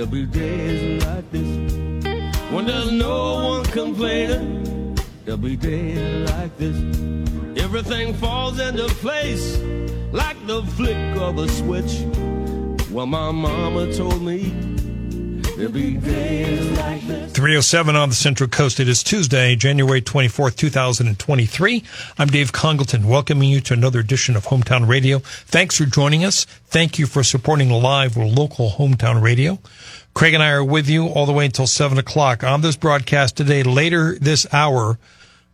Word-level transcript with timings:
there'll 0.00 0.12
be 0.12 0.24
days 0.24 1.04
like 1.04 1.30
this. 1.30 1.74
When 2.50 2.64
there's 2.64 2.90
no 2.90 3.34
one 3.34 3.64
complaining, 3.66 4.96
there'll 5.26 5.36
be 5.36 5.56
days 5.56 6.30
like 6.30 6.56
this. 6.56 6.76
Everything 7.62 8.14
falls 8.14 8.58
into 8.60 8.86
place 9.04 9.58
like 10.10 10.38
the 10.46 10.62
flick 10.62 10.96
of 11.18 11.36
a 11.36 11.46
switch. 11.48 12.06
Well, 12.90 13.04
my 13.04 13.30
mama 13.30 13.92
told 13.92 14.22
me 14.22 14.54
307 15.68 17.94
on 17.94 18.08
the 18.08 18.14
Central 18.14 18.48
Coast. 18.48 18.80
It 18.80 18.88
is 18.88 19.02
Tuesday, 19.02 19.54
January 19.56 20.00
24th, 20.00 20.56
2023. 20.56 21.84
I'm 22.18 22.28
Dave 22.28 22.50
Congleton, 22.50 23.06
welcoming 23.06 23.50
you 23.50 23.60
to 23.60 23.74
another 23.74 24.00
edition 24.00 24.36
of 24.36 24.46
Hometown 24.46 24.88
Radio. 24.88 25.18
Thanks 25.18 25.76
for 25.76 25.84
joining 25.84 26.24
us. 26.24 26.46
Thank 26.46 26.98
you 26.98 27.06
for 27.06 27.22
supporting 27.22 27.68
live 27.68 28.16
or 28.16 28.24
local 28.24 28.70
hometown 28.70 29.20
radio. 29.20 29.58
Craig 30.14 30.32
and 30.32 30.42
I 30.42 30.48
are 30.48 30.64
with 30.64 30.88
you 30.88 31.08
all 31.08 31.26
the 31.26 31.32
way 31.32 31.44
until 31.44 31.66
7 31.66 31.98
o'clock. 31.98 32.42
On 32.42 32.62
this 32.62 32.76
broadcast 32.76 33.36
today, 33.36 33.62
later 33.62 34.16
this 34.18 34.46
hour, 34.54 34.98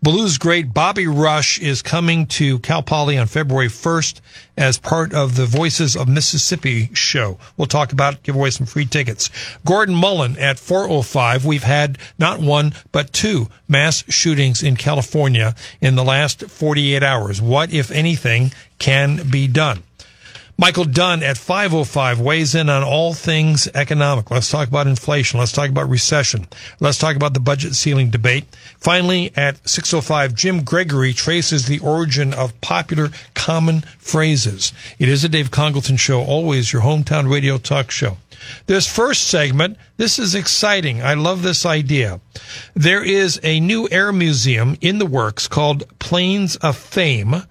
blues 0.03 0.39
great 0.39 0.73
Bobby 0.73 1.07
Rush 1.07 1.59
is 1.59 1.83
coming 1.83 2.27
to 2.27 2.59
Cal 2.61 2.83
Poly 2.83 3.19
on 3.19 3.27
February 3.27 3.69
1st 3.69 4.21
as 4.57 4.79
part 4.79 5.13
of 5.13 5.37
the 5.37 5.47
Voices 5.47 5.97
of 5.97 6.09
Mississippi 6.09 6.91
show. 6.95 7.39
We'll 7.57 7.67
talk 7.67 7.93
about 7.93 8.15
it, 8.15 8.23
give 8.23 8.35
away 8.35 8.51
some 8.51 8.67
free 8.67 8.87
tickets. 8.87 9.31
Gordon 9.65 9.95
Mullen 9.95 10.39
at 10.39 10.59
405. 10.59 11.45
We've 11.45 11.63
had 11.63 11.99
not 12.19 12.41
one, 12.41 12.75
but 12.93 13.13
two 13.13 13.49
mass 13.69 14.05
shootings 14.09 14.63
in 14.63 14.77
California 14.77 15.55
in 15.81 15.97
the 15.97 16.05
last 16.05 16.43
48 16.51 17.03
hours. 17.03 17.41
What, 17.41 17.73
if 17.73 17.91
anything, 17.91 18.53
can 18.79 19.29
be 19.29 19.49
done? 19.49 19.83
Michael 20.59 20.87
Dunn 20.87 21.23
at 21.23 21.37
505 21.37 22.19
weighs 22.19 22.55
in 22.55 22.71
on 22.71 22.83
all 22.83 23.13
things 23.13 23.69
economic. 23.75 24.31
Let's 24.31 24.51
talk 24.51 24.69
about 24.69 24.87
inflation. 24.87 25.39
Let's 25.39 25.53
talk 25.53 25.69
about 25.69 25.91
recession. 25.91 26.47
Let's 26.81 26.97
talk 26.97 27.15
about 27.15 27.35
the 27.35 27.41
budget 27.41 27.75
ceiling 27.75 28.09
debate. 28.09 28.47
Finally, 28.79 29.33
at 29.37 29.69
605, 29.69 30.35
Jim 30.35 30.65
Gregory 30.65 31.13
traces 31.13 31.67
the 31.67 31.79
origin 31.81 32.33
of 32.33 32.59
popular 32.63 33.11
common 33.35 33.83
phrases. 33.99 34.73
It 34.99 35.11
is 35.11 35.25
a 35.25 35.29
Dave 35.29 35.51
Congleton 35.51 35.99
show, 35.99 36.23
always 36.23 36.73
your 36.73 36.81
hometown 36.81 37.31
radio 37.31 37.59
talk 37.59 37.91
show. 37.91 38.17
This 38.65 38.87
first 38.87 39.29
segment, 39.29 39.77
this 39.99 40.19
is 40.19 40.35
exciting. 40.35 41.03
I 41.03 41.15
love 41.15 41.43
this 41.43 41.67
idea. 41.67 42.21
There 42.75 43.05
is 43.05 43.39
a 43.43 43.61
new 43.61 43.89
air 43.91 44.11
museum 44.11 44.79
in 44.81 44.99
the 44.99 45.07
works 45.07 45.49
called 45.49 45.85
Planes 45.99 46.57
of 46.57 46.79
Fame. 46.79 47.43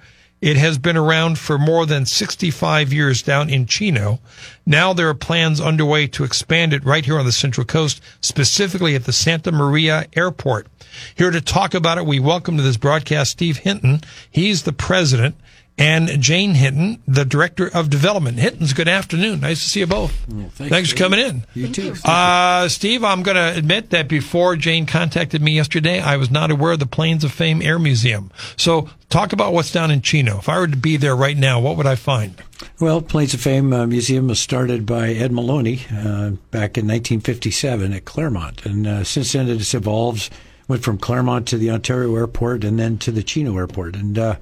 It 0.42 0.58
has 0.58 0.78
been 0.78 0.98
around 0.98 1.40
for 1.40 1.58
more 1.58 1.86
than 1.86 2.06
65 2.06 2.92
years 2.92 3.22
down 3.22 3.50
in 3.50 3.66
Chino. 3.66 4.20
Now 4.66 4.94
there 4.94 5.08
are 5.10 5.14
plans 5.14 5.62
underway 5.62 6.08
to 6.08 6.24
expand 6.24 6.74
it 6.74 6.86
right 6.86 7.06
here 7.06 7.18
on 7.18 7.26
the 7.26 7.32
Central 7.32 7.66
Coast, 7.66 8.02
specifically 8.22 8.96
at 8.96 9.06
the 9.06 9.14
Santa 9.14 9.52
Maria 9.52 10.06
Airport. 10.16 10.68
Here 11.16 11.32
to 11.32 11.42
talk 11.42 11.74
about 11.74 11.98
it, 11.98 12.06
we 12.06 12.20
welcome 12.20 12.58
to 12.58 12.64
this 12.64 12.78
broadcast 12.78 13.32
Steve 13.32 13.58
Hinton. 13.58 14.02
He's 14.30 14.64
the 14.64 14.74
president. 14.74 15.36
And 15.78 16.22
Jane 16.22 16.54
Hinton, 16.54 17.04
the 17.06 17.26
director 17.26 17.68
of 17.68 17.90
development. 17.90 18.40
Hinton's 18.40 18.72
good 18.72 18.88
afternoon. 18.88 19.42
Nice 19.42 19.62
to 19.62 19.70
see 19.70 19.82
you 19.82 19.88
both. 19.88 20.14
thanks, 20.14 20.70
thanks 20.70 20.92
for 20.92 20.96
coming 20.96 21.20
in. 21.20 21.44
You 21.54 21.68
too. 21.68 21.96
Uh, 22.06 22.70
Steve, 22.70 23.04
I'm 23.04 23.24
going 23.24 23.36
to 23.36 23.58
admit 23.58 23.90
that 23.90 24.08
before 24.08 24.56
Jane 24.56 24.86
contacted 24.86 25.42
me 25.42 25.52
yesterday, 25.52 26.00
I 26.00 26.16
was 26.16 26.32
not 26.32 26.50
aware 26.50 26.72
of 26.74 26.80
the 26.80 26.86
Planes 26.86 27.26
of 27.26 27.34
Fame 27.34 27.62
Air 27.62 27.78
Museum. 27.78 28.32
So, 28.56 28.90
talk 29.10 29.34
about 29.34 29.52
what's 29.52 29.72
down 29.72 29.92
in 29.92 30.02
Chino. 30.02 30.38
If 30.38 30.48
I 30.48 30.60
were 30.60 30.68
to 30.68 30.78
be 30.78 30.96
there 30.96 31.16
right 31.16 31.38
now, 31.38 31.60
what 31.60 31.76
would 31.76 31.88
I 31.88 31.96
find? 31.96 32.42
Well, 32.80 33.02
Planes 33.02 33.34
of 33.34 33.42
Fame 33.42 33.74
uh, 33.74 33.86
Museum 33.86 34.30
was 34.30 34.40
started 34.40 34.86
by 34.86 35.10
Ed 35.10 35.34
Maloney 35.34 35.82
uh, 35.92 36.32
back 36.52 36.78
in 36.78 36.88
1957 36.88 37.92
at 37.92 38.06
Claremont, 38.06 38.66
and 38.66 38.88
uh, 38.88 39.04
since 39.04 39.34
then 39.34 39.50
it 39.50 39.58
has 39.58 39.74
evolved. 39.74 40.30
Went 40.68 40.84
from 40.84 40.98
Claremont 40.98 41.48
to 41.50 41.58
the 41.58 41.70
Ontario 41.70 42.16
Airport, 42.16 42.64
and 42.64 42.80
then 42.80 42.98
to 43.00 43.12
the 43.12 43.22
Chino 43.22 43.56
Airport, 43.58 43.96
and 43.96 44.18
uh, 44.18 44.36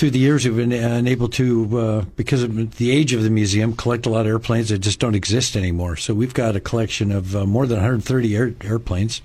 through 0.00 0.10
the 0.10 0.18
years, 0.18 0.46
we've 0.46 0.56
been 0.56 0.72
uh, 0.72 1.02
able 1.06 1.28
to, 1.28 1.78
uh, 1.78 2.04
because 2.16 2.42
of 2.42 2.76
the 2.76 2.90
age 2.90 3.12
of 3.12 3.22
the 3.22 3.28
museum, 3.28 3.76
collect 3.76 4.06
a 4.06 4.08
lot 4.08 4.22
of 4.22 4.28
airplanes 4.28 4.70
that 4.70 4.78
just 4.78 4.98
don't 4.98 5.14
exist 5.14 5.56
anymore. 5.56 5.94
So 5.94 6.14
we've 6.14 6.32
got 6.32 6.56
a 6.56 6.60
collection 6.60 7.12
of 7.12 7.36
uh, 7.36 7.44
more 7.44 7.66
than 7.66 7.76
130 7.76 8.34
air, 8.34 8.54
airplanes, 8.62 9.20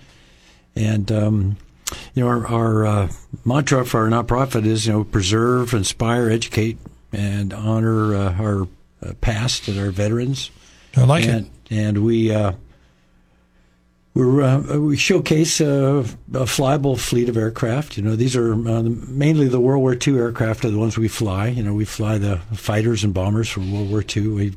and 0.76 1.10
um, 1.14 1.56
you 2.14 2.22
know 2.24 2.28
our, 2.28 2.46
our 2.48 2.86
uh, 2.86 3.12
mantra 3.46 3.86
for 3.86 4.02
our 4.02 4.10
nonprofit 4.10 4.66
is 4.66 4.86
you 4.86 4.92
know 4.92 5.04
preserve, 5.06 5.74
inspire, 5.74 6.30
educate, 6.30 6.78
and 7.14 7.54
honor 7.54 8.14
uh, 8.14 8.34
our 8.34 8.68
uh, 9.02 9.14
past 9.22 9.70
and 9.70 9.80
our 9.80 9.92
veterans. 9.92 10.52
I 10.98 11.06
like 11.06 11.24
and, 11.24 11.46
it. 11.70 11.74
And 11.74 12.04
we 12.04 12.34
we're, 14.16 14.42
uh, 14.42 14.80
we 14.80 14.96
showcase 14.96 15.60
uh, 15.60 16.06
a 16.34 16.46
flyable 16.46 16.98
fleet 16.98 17.28
of 17.28 17.36
aircraft. 17.36 17.98
You 17.98 18.04
know, 18.04 18.16
these 18.16 18.36
are 18.38 18.54
uh, 18.54 18.82
mainly 18.84 19.50
the 19.50 19.60
World 19.60 19.82
War 19.82 19.96
II 19.96 20.18
aircraft 20.18 20.64
are 20.64 20.70
the 20.70 20.80
ones 20.80 20.98
we 20.98 21.10
fly. 21.10 21.48
You 21.50 21.62
know, 21.62 21.74
we 21.74 21.84
fly 21.84 22.18
the 22.18 22.38
fighters 22.54 23.04
and 23.04 23.14
bombers 23.14 23.50
from 23.50 23.74
World 23.74 23.90
War 23.90 24.04
II. 24.16 24.28
We 24.30 24.56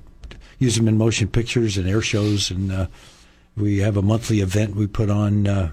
use 0.60 0.76
them 0.76 0.86
in 0.86 0.96
motion 0.96 1.26
pictures 1.26 1.76
and 1.76 1.88
air 1.88 2.00
shows, 2.00 2.52
and 2.52 2.70
uh, 2.70 2.86
we 3.56 3.78
have 3.78 3.96
a 3.96 4.02
monthly 4.02 4.40
event 4.40 4.76
we 4.76 4.86
put 4.86 5.10
on 5.10 5.48
uh, 5.48 5.70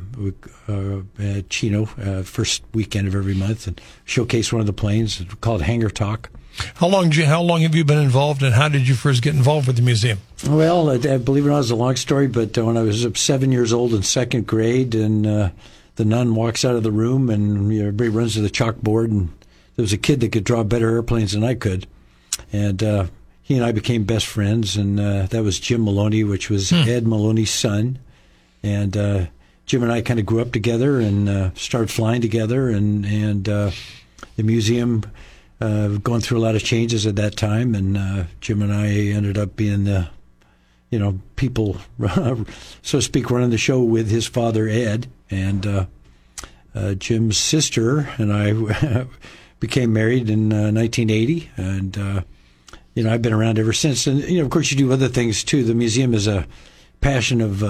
at 1.19 1.50
Chino 1.52 1.85
first 2.23 2.63
weekend 2.73 3.07
of 3.07 3.13
every 3.13 3.35
month 3.35 3.67
and 3.67 3.79
showcase 4.03 4.52
one 4.52 4.62
of 4.62 4.67
the 4.67 4.73
planes 4.73 5.23
called 5.41 5.62
Hangar 5.62 5.91
Talk. 5.91 6.31
How 6.75 6.88
long? 6.88 7.12
You, 7.12 7.25
how 7.25 7.41
long 7.41 7.62
have 7.62 7.75
you 7.75 7.84
been 7.84 8.00
involved, 8.00 8.41
and 8.41 8.53
how 8.53 8.69
did 8.69 8.88
you 8.88 8.96
first 8.96 9.22
get 9.22 9.35
involved 9.35 9.67
with 9.67 9.75
the 9.75 9.81
museum? 9.81 10.19
Well, 10.48 10.92
I, 10.92 11.18
believe 11.18 11.46
it 11.46 11.48
or 11.48 11.52
not, 11.52 11.60
it's 11.60 11.72
a 11.72 11.76
long 11.76 11.96
story, 11.96 12.28
but 12.28 12.58
uh, 12.58 12.66
when 12.66 12.78
I 12.78 12.84
was 12.84 13.06
seven 13.16 13.52
years 13.52 13.74
old 13.74 13.94
in 13.94 14.04
second 14.04 14.46
grade, 14.46 14.94
and 14.94 15.26
uh, 15.26 15.50
the 15.96 16.06
nun 16.06 16.36
walks 16.36 16.64
out 16.64 16.76
of 16.76 16.84
the 16.84 16.92
room, 16.92 17.30
and 17.30 17.74
you 17.74 17.80
know, 17.80 17.88
everybody 17.88 18.10
runs 18.10 18.36
to 18.36 18.42
the 18.42 18.50
chalkboard, 18.50 19.06
and 19.06 19.30
there 19.76 19.84
was 19.84 19.94
a 19.94 19.98
kid 19.98 20.20
that 20.20 20.32
could 20.32 20.44
draw 20.44 20.64
better 20.64 20.90
airplanes 20.90 21.32
than 21.32 21.44
I 21.44 21.56
could, 21.56 21.88
and 22.54 22.84
uh, 22.84 23.08
he 23.42 23.56
and 23.56 23.66
I 23.66 23.72
became 23.72 24.04
best 24.04 24.28
friends, 24.28 24.78
and 24.78 25.00
uh, 25.00 25.26
that 25.28 25.44
was 25.44 25.60
Jim 25.60 25.84
Maloney, 25.84 26.24
which 26.24 26.50
was 26.50 26.70
hmm. 26.70 26.88
Ed 26.88 27.08
Maloney's 27.08 27.52
son, 27.52 27.98
and 28.62 28.96
uh, 28.96 29.26
Jim 29.66 29.82
and 29.82 29.92
I 29.92 30.02
kind 30.02 30.20
of 30.20 30.26
grew 30.28 30.42
up 30.42 30.52
together 30.52 31.00
and 31.00 31.28
uh, 31.28 31.54
started 31.56 31.90
flying 31.90 32.22
together, 32.22 32.70
and 32.70 33.06
and 33.06 33.46
the 33.46 34.44
museum 34.44 35.04
uh, 35.62 35.88
going 35.88 36.22
through 36.22 36.38
a 36.38 36.40
lot 36.40 36.56
of 36.56 36.64
changes 36.64 37.06
at 37.08 37.16
that 37.16 37.38
time, 37.38 37.76
and 37.76 37.98
uh, 37.98 38.24
Jim 38.42 38.62
and 38.62 38.74
I 38.74 38.88
ended 38.88 39.38
up 39.38 39.56
being 39.56 39.86
the, 39.86 40.10
you 40.96 41.00
know, 41.00 41.20
people, 41.36 41.76
so 42.08 42.46
to 42.84 43.02
speak, 43.02 43.30
running 43.30 43.50
the 43.50 43.58
show 43.58 43.84
with 43.84 44.10
his 44.10 44.26
father 44.26 44.70
Ed, 44.70 45.08
and 45.30 45.68
uh, 45.68 45.86
uh 46.74 46.94
Jim's 46.94 47.36
sister 47.38 48.08
and 48.18 48.32
I 48.32 49.06
became 49.60 49.92
married 49.92 50.30
in 50.30 50.48
1980, 50.48 51.50
uh, 51.58 51.62
and 51.62 51.98
uh, 51.98 52.22
you 52.94 53.04
know 53.04 53.12
I've 53.12 53.22
been 53.22 53.34
around 53.34 53.60
ever 53.60 53.74
since. 53.74 54.08
And 54.08 54.22
you 54.22 54.40
know, 54.40 54.46
of 54.46 54.52
course, 54.52 54.72
you 54.72 54.78
do 54.78 54.94
other 54.94 55.09
things 55.09 55.44
too. 55.44 55.66
The 55.66 55.76
museum 55.76 56.14
is 56.14 56.28
a 56.28 56.47
passion 57.02 57.41
of 57.41 57.62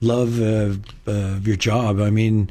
love 0.00 0.38
of 0.38 1.44
your 1.44 1.56
job. 1.56 2.00
I 2.00 2.10
mean 2.10 2.48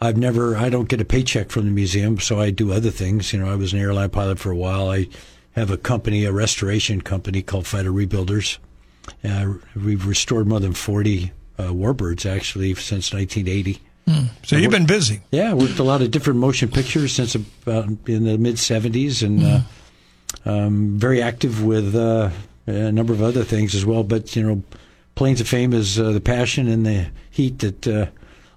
I've 0.00 0.16
never, 0.16 0.56
I 0.56 0.70
don't 0.70 0.88
get 0.88 1.02
a 1.02 1.04
paycheck 1.04 1.50
from 1.50 1.66
the 1.66 1.70
museum, 1.70 2.18
so 2.18 2.40
I 2.40 2.48
do 2.48 2.72
other 2.72 2.90
things. 2.90 3.34
You 3.34 3.40
know, 3.40 3.52
I 3.52 3.56
was 3.56 3.74
an 3.74 3.80
airline 3.80 4.08
pilot 4.08 4.38
for 4.38 4.50
a 4.50 4.56
while. 4.56 4.88
I 4.88 5.08
have 5.52 5.70
a 5.70 5.76
company, 5.76 6.24
a 6.24 6.32
restoration 6.32 7.02
company 7.02 7.42
called 7.42 7.66
Fighter 7.66 7.92
Rebuilders. 7.92 8.56
Uh, 9.24 9.54
we've 9.76 10.06
restored 10.06 10.46
more 10.46 10.60
than 10.60 10.72
40 10.72 11.32
uh, 11.58 11.62
warbirds 11.64 12.24
actually 12.24 12.74
since 12.74 13.12
1980. 13.12 13.80
Hmm. 14.08 14.26
So 14.42 14.56
you've 14.56 14.70
been 14.70 14.86
busy. 14.86 15.20
Yeah, 15.30 15.52
worked 15.52 15.78
a 15.78 15.82
lot 15.84 16.02
of 16.02 16.10
different 16.10 16.38
motion 16.40 16.68
pictures 16.70 17.12
since 17.12 17.34
about 17.34 17.86
in 18.06 18.24
the 18.24 18.38
mid 18.38 18.56
70s, 18.56 19.22
and 19.22 19.42
uh, 19.44 19.60
um, 20.44 20.98
very 20.98 21.22
active 21.22 21.62
with 21.62 21.94
uh, 21.94 22.30
a 22.66 22.90
number 22.92 23.12
of 23.12 23.22
other 23.22 23.44
things 23.44 23.74
as 23.74 23.84
well. 23.84 24.02
But 24.02 24.34
you 24.34 24.42
know, 24.42 24.62
Planes 25.14 25.40
of 25.40 25.48
Fame 25.48 25.72
is 25.72 25.98
uh, 25.98 26.12
the 26.12 26.20
passion 26.20 26.66
and 26.68 26.84
the 26.86 27.06
heat 27.30 27.58
that 27.60 27.86
uh, 27.86 28.06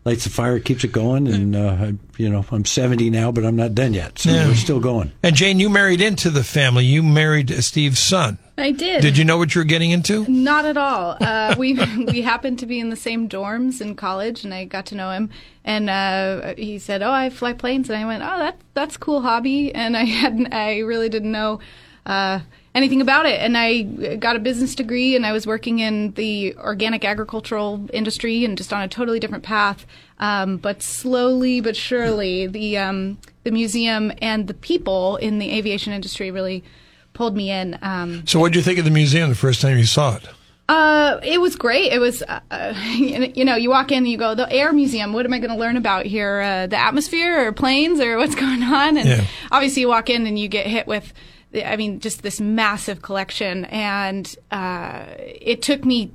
lights 0.05 0.23
the 0.23 0.29
fire, 0.29 0.59
keeps 0.59 0.83
it 0.83 0.91
going, 0.91 1.27
and 1.27 1.55
uh, 1.55 1.91
you 2.17 2.29
know 2.29 2.45
I'm 2.51 2.65
70 2.65 3.09
now, 3.09 3.31
but 3.31 3.45
I'm 3.45 3.55
not 3.57 3.75
done 3.75 3.93
yet, 3.93 4.19
so 4.19 4.29
Yeah. 4.31 4.47
we're 4.47 4.55
still 4.55 4.79
going. 4.79 5.11
And 5.21 5.35
Jane, 5.35 5.59
you 5.59 5.69
married 5.69 6.01
into 6.01 6.29
the 6.29 6.43
family. 6.43 6.85
You 6.85 7.03
married 7.03 7.51
Steve's 7.63 7.99
son. 7.99 8.37
I 8.57 8.71
did. 8.71 9.01
Did 9.01 9.17
you 9.17 9.25
know 9.25 9.37
what 9.37 9.55
you 9.55 9.61
were 9.61 9.65
getting 9.65 9.91
into? 9.91 10.29
Not 10.29 10.65
at 10.65 10.77
all. 10.77 11.17
Uh, 11.19 11.55
we 11.57 11.73
we 11.73 12.21
happened 12.21 12.59
to 12.59 12.65
be 12.65 12.79
in 12.79 12.89
the 12.89 12.95
same 12.95 13.27
dorms 13.27 13.81
in 13.81 13.95
college, 13.95 14.43
and 14.43 14.53
I 14.53 14.65
got 14.65 14.85
to 14.87 14.95
know 14.95 15.11
him. 15.11 15.29
And 15.65 15.89
uh, 15.89 16.53
he 16.55 16.77
said, 16.77 17.01
"Oh, 17.01 17.11
I 17.11 17.29
fly 17.29 17.53
planes," 17.53 17.89
and 17.89 17.97
I 17.97 18.05
went, 18.05 18.21
"Oh, 18.23 18.37
that 18.37 18.57
that's 18.73 18.97
cool 18.97 19.21
hobby." 19.21 19.73
And 19.73 19.97
I 19.97 20.03
hadn't, 20.21 20.53
I 20.53 20.79
really 20.79 21.09
didn't 21.09 21.31
know 21.31 21.59
uh, 22.05 22.41
anything 22.75 23.01
about 23.01 23.25
it. 23.25 23.39
And 23.39 23.57
I 23.57 23.81
got 24.17 24.35
a 24.35 24.39
business 24.39 24.75
degree, 24.75 25.15
and 25.15 25.25
I 25.25 25.31
was 25.31 25.47
working 25.47 25.79
in 25.79 26.11
the 26.11 26.55
organic 26.57 27.03
agricultural 27.03 27.89
industry, 27.91 28.45
and 28.45 28.55
just 28.55 28.71
on 28.71 28.83
a 28.83 28.87
totally 28.87 29.19
different 29.19 29.43
path. 29.43 29.87
Um, 30.19 30.57
but 30.57 30.83
slowly 30.83 31.59
but 31.59 31.75
surely, 31.75 32.45
the 32.45 32.77
um, 32.77 33.17
the 33.45 33.51
museum 33.51 34.11
and 34.21 34.47
the 34.47 34.53
people 34.53 35.15
in 35.15 35.39
the 35.39 35.51
aviation 35.51 35.91
industry 35.91 36.29
really 36.29 36.63
pulled 37.13 37.35
me 37.35 37.49
in. 37.51 37.77
Um, 37.81 38.23
So, 38.27 38.39
what 38.39 38.51
did 38.51 38.57
you 38.57 38.63
think 38.63 38.79
of 38.79 38.85
the 38.85 38.91
museum 38.91 39.29
the 39.29 39.35
first 39.35 39.61
time 39.61 39.77
you 39.77 39.85
saw 39.85 40.15
it? 40.17 40.23
uh, 40.69 41.19
it 41.23 41.39
was 41.41 41.55
great. 41.55 41.91
It 41.91 41.99
was, 41.99 42.21
uh, 42.23 42.39
uh, 42.49 42.73
you 42.95 43.43
know, 43.45 43.55
you 43.55 43.69
walk 43.69 43.91
in 43.91 43.99
and 43.99 44.07
you 44.07 44.17
go, 44.17 44.33
the 44.33 44.51
air 44.51 44.71
museum. 44.73 45.11
What 45.13 45.25
am 45.25 45.33
I 45.33 45.39
going 45.39 45.51
to 45.51 45.57
learn 45.57 45.77
about 45.77 46.05
here? 46.05 46.41
Uh, 46.41 46.67
the 46.67 46.77
atmosphere 46.77 47.45
or 47.47 47.51
planes 47.51 47.99
or 47.99 48.17
what's 48.17 48.35
going 48.45 48.63
on? 48.63 48.97
And 48.97 49.07
Yeah. 49.07 49.25
obviously, 49.51 49.81
you 49.81 49.89
walk 49.89 50.09
in 50.09 50.25
and 50.25 50.39
you 50.39 50.47
get 50.47 50.65
hit 50.65 50.87
with, 50.87 51.13
I 51.53 51.75
mean, 51.75 51.99
just 51.99 52.23
this 52.23 52.39
massive 52.41 53.01
collection. 53.01 53.65
And 53.65 54.33
uh, 54.51 55.03
it 55.17 55.61
took 55.61 55.83
me 55.85 56.11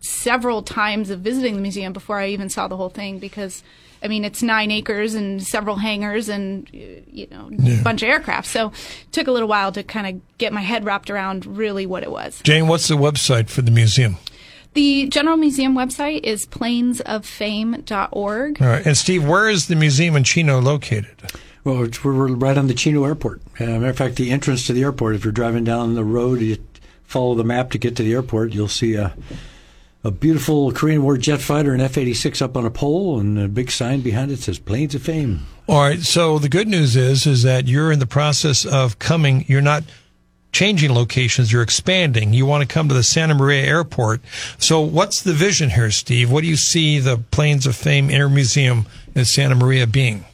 several 0.00 0.62
times 0.62 1.10
of 1.10 1.20
visiting 1.20 1.54
the 1.54 1.62
museum 1.62 1.92
before 1.92 2.18
I 2.18 2.28
even 2.28 2.48
saw 2.48 2.68
the 2.68 2.76
whole 2.76 2.90
thing 2.90 3.18
because. 3.18 3.62
I 4.02 4.08
mean, 4.08 4.24
it's 4.24 4.42
nine 4.42 4.70
acres 4.70 5.14
and 5.14 5.42
several 5.42 5.76
hangars 5.76 6.28
and 6.28 6.68
you 6.72 7.28
know 7.30 7.50
a 7.52 7.82
bunch 7.82 8.02
of 8.02 8.08
aircraft. 8.08 8.48
So 8.48 8.68
it 8.68 9.12
took 9.12 9.28
a 9.28 9.32
little 9.32 9.48
while 9.48 9.72
to 9.72 9.82
kind 9.82 10.06
of 10.06 10.38
get 10.38 10.52
my 10.52 10.60
head 10.60 10.84
wrapped 10.84 11.10
around 11.10 11.46
really 11.46 11.86
what 11.86 12.02
it 12.02 12.10
was. 12.10 12.40
Jane, 12.42 12.68
what's 12.68 12.88
the 12.88 12.96
website 12.96 13.48
for 13.48 13.62
the 13.62 13.70
museum? 13.70 14.16
The 14.74 15.06
General 15.08 15.36
Museum 15.36 15.74
website 15.74 16.20
is 16.22 16.46
planesoffame.org. 16.46 18.62
All 18.62 18.68
right. 18.68 18.86
And 18.86 18.96
Steve, 18.96 19.28
where 19.28 19.50
is 19.50 19.66
the 19.66 19.76
museum 19.76 20.16
in 20.16 20.24
Chino 20.24 20.62
located? 20.62 21.14
Well, 21.62 21.86
we're, 22.02 22.14
we're 22.14 22.28
right 22.28 22.56
on 22.56 22.68
the 22.68 22.74
Chino 22.74 23.04
Airport. 23.04 23.42
Uh, 23.60 23.66
matter 23.66 23.90
of 23.90 23.98
fact, 23.98 24.16
the 24.16 24.30
entrance 24.30 24.66
to 24.66 24.72
the 24.72 24.82
airport. 24.82 25.14
If 25.14 25.24
you're 25.24 25.32
driving 25.32 25.64
down 25.64 25.94
the 25.94 26.04
road, 26.04 26.40
you 26.40 26.56
follow 27.04 27.34
the 27.34 27.44
map 27.44 27.70
to 27.72 27.78
get 27.78 27.96
to 27.96 28.02
the 28.02 28.14
airport. 28.14 28.54
You'll 28.54 28.66
see 28.66 28.94
a 28.94 29.14
a 30.04 30.10
beautiful 30.10 30.72
Korean 30.72 31.02
War 31.02 31.16
jet 31.16 31.40
fighter, 31.40 31.72
an 31.72 31.80
F-86 31.80 32.42
up 32.42 32.56
on 32.56 32.64
a 32.64 32.70
pole, 32.70 33.20
and 33.20 33.38
a 33.38 33.48
big 33.48 33.70
sign 33.70 34.00
behind 34.00 34.30
it 34.30 34.38
says 34.38 34.58
"Planes 34.58 34.94
of 34.94 35.02
Fame." 35.02 35.46
All 35.68 35.80
right. 35.80 36.00
So 36.00 36.38
the 36.38 36.48
good 36.48 36.68
news 36.68 36.96
is, 36.96 37.26
is 37.26 37.42
that 37.44 37.68
you're 37.68 37.92
in 37.92 37.98
the 37.98 38.06
process 38.06 38.64
of 38.64 38.98
coming. 38.98 39.44
You're 39.46 39.60
not 39.60 39.84
changing 40.52 40.92
locations. 40.92 41.52
You're 41.52 41.62
expanding. 41.62 42.32
You 42.32 42.46
want 42.46 42.68
to 42.68 42.72
come 42.72 42.88
to 42.88 42.94
the 42.94 43.02
Santa 43.02 43.34
Maria 43.34 43.64
Airport. 43.64 44.20
So 44.58 44.80
what's 44.80 45.22
the 45.22 45.32
vision 45.32 45.70
here, 45.70 45.90
Steve? 45.90 46.30
What 46.30 46.42
do 46.42 46.48
you 46.48 46.56
see 46.56 46.98
the 46.98 47.18
Planes 47.30 47.66
of 47.66 47.74
Fame 47.74 48.10
Air 48.10 48.28
Museum 48.28 48.86
in 49.14 49.24
Santa 49.24 49.54
Maria 49.54 49.86
being? 49.86 50.24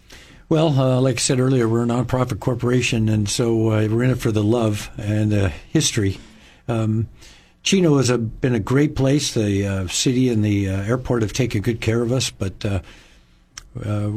Well, 0.49 0.81
uh, 0.81 1.01
like 1.01 1.17
I 1.17 1.19
said 1.19 1.41
earlier, 1.41 1.69
we're 1.69 1.83
a 1.83 1.87
nonprofit 1.87 2.41
corporation, 2.41 3.11
and 3.11 3.29
so 3.29 3.69
uh, 3.69 3.87
we're 3.91 4.03
in 4.03 4.11
it 4.11 4.19
for 4.19 4.33
the 4.33 4.43
love 4.43 4.91
and 4.97 5.33
uh, 5.33 5.51
history. 5.69 6.19
Um, 6.67 7.09
Chino 7.63 7.97
has 7.99 8.11
a, 8.11 8.19
been 8.19 8.55
a 8.55 8.61
great 8.61 8.95
place. 8.95 9.35
The 9.35 9.67
uh, 9.67 9.87
city 9.89 10.29
and 10.29 10.45
the 10.45 10.69
uh, 10.69 10.83
airport 10.83 11.23
have 11.23 11.33
taken 11.33 11.63
good 11.63 11.81
care 11.81 12.03
of 12.03 12.13
us, 12.13 12.31
but 12.31 12.65
uh, 12.65 12.81
uh, 13.85 14.11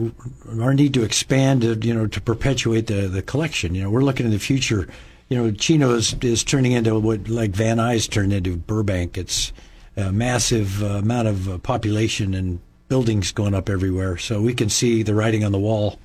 our 0.60 0.74
need 0.74 0.94
to 0.94 1.04
expand, 1.04 1.64
uh, 1.64 1.76
you 1.82 1.94
know, 1.94 2.08
to 2.08 2.22
perpetuate 2.22 2.88
the, 2.88 3.08
the 3.08 3.22
collection. 3.22 3.76
You 3.76 3.84
know, 3.84 3.90
we're 3.90 4.04
looking 4.04 4.26
in 4.26 4.32
the 4.32 4.40
future. 4.40 4.88
You 5.30 5.38
know, 5.38 5.52
Chino 5.52 5.92
is, 5.92 6.16
is 6.22 6.44
turning 6.44 6.74
into 6.74 6.98
what 7.00 7.28
like 7.30 7.52
Van 7.52 7.78
Nuys 7.78 8.10
turned 8.10 8.34
into 8.34 8.58
Burbank. 8.58 9.18
It's 9.18 9.54
a 9.98 10.12
massive 10.12 10.82
uh, 10.84 10.98
amount 10.98 11.28
of 11.28 11.64
population 11.64 12.34
and 12.34 12.60
buildings 12.88 13.32
going 13.32 13.54
up 13.54 13.70
everywhere. 13.70 14.18
So 14.18 14.42
we 14.42 14.54
can 14.54 14.70
see 14.70 15.04
the 15.04 15.16
writing 15.16 15.44
on 15.44 15.52
the 15.52 15.60
wall. 15.60 16.00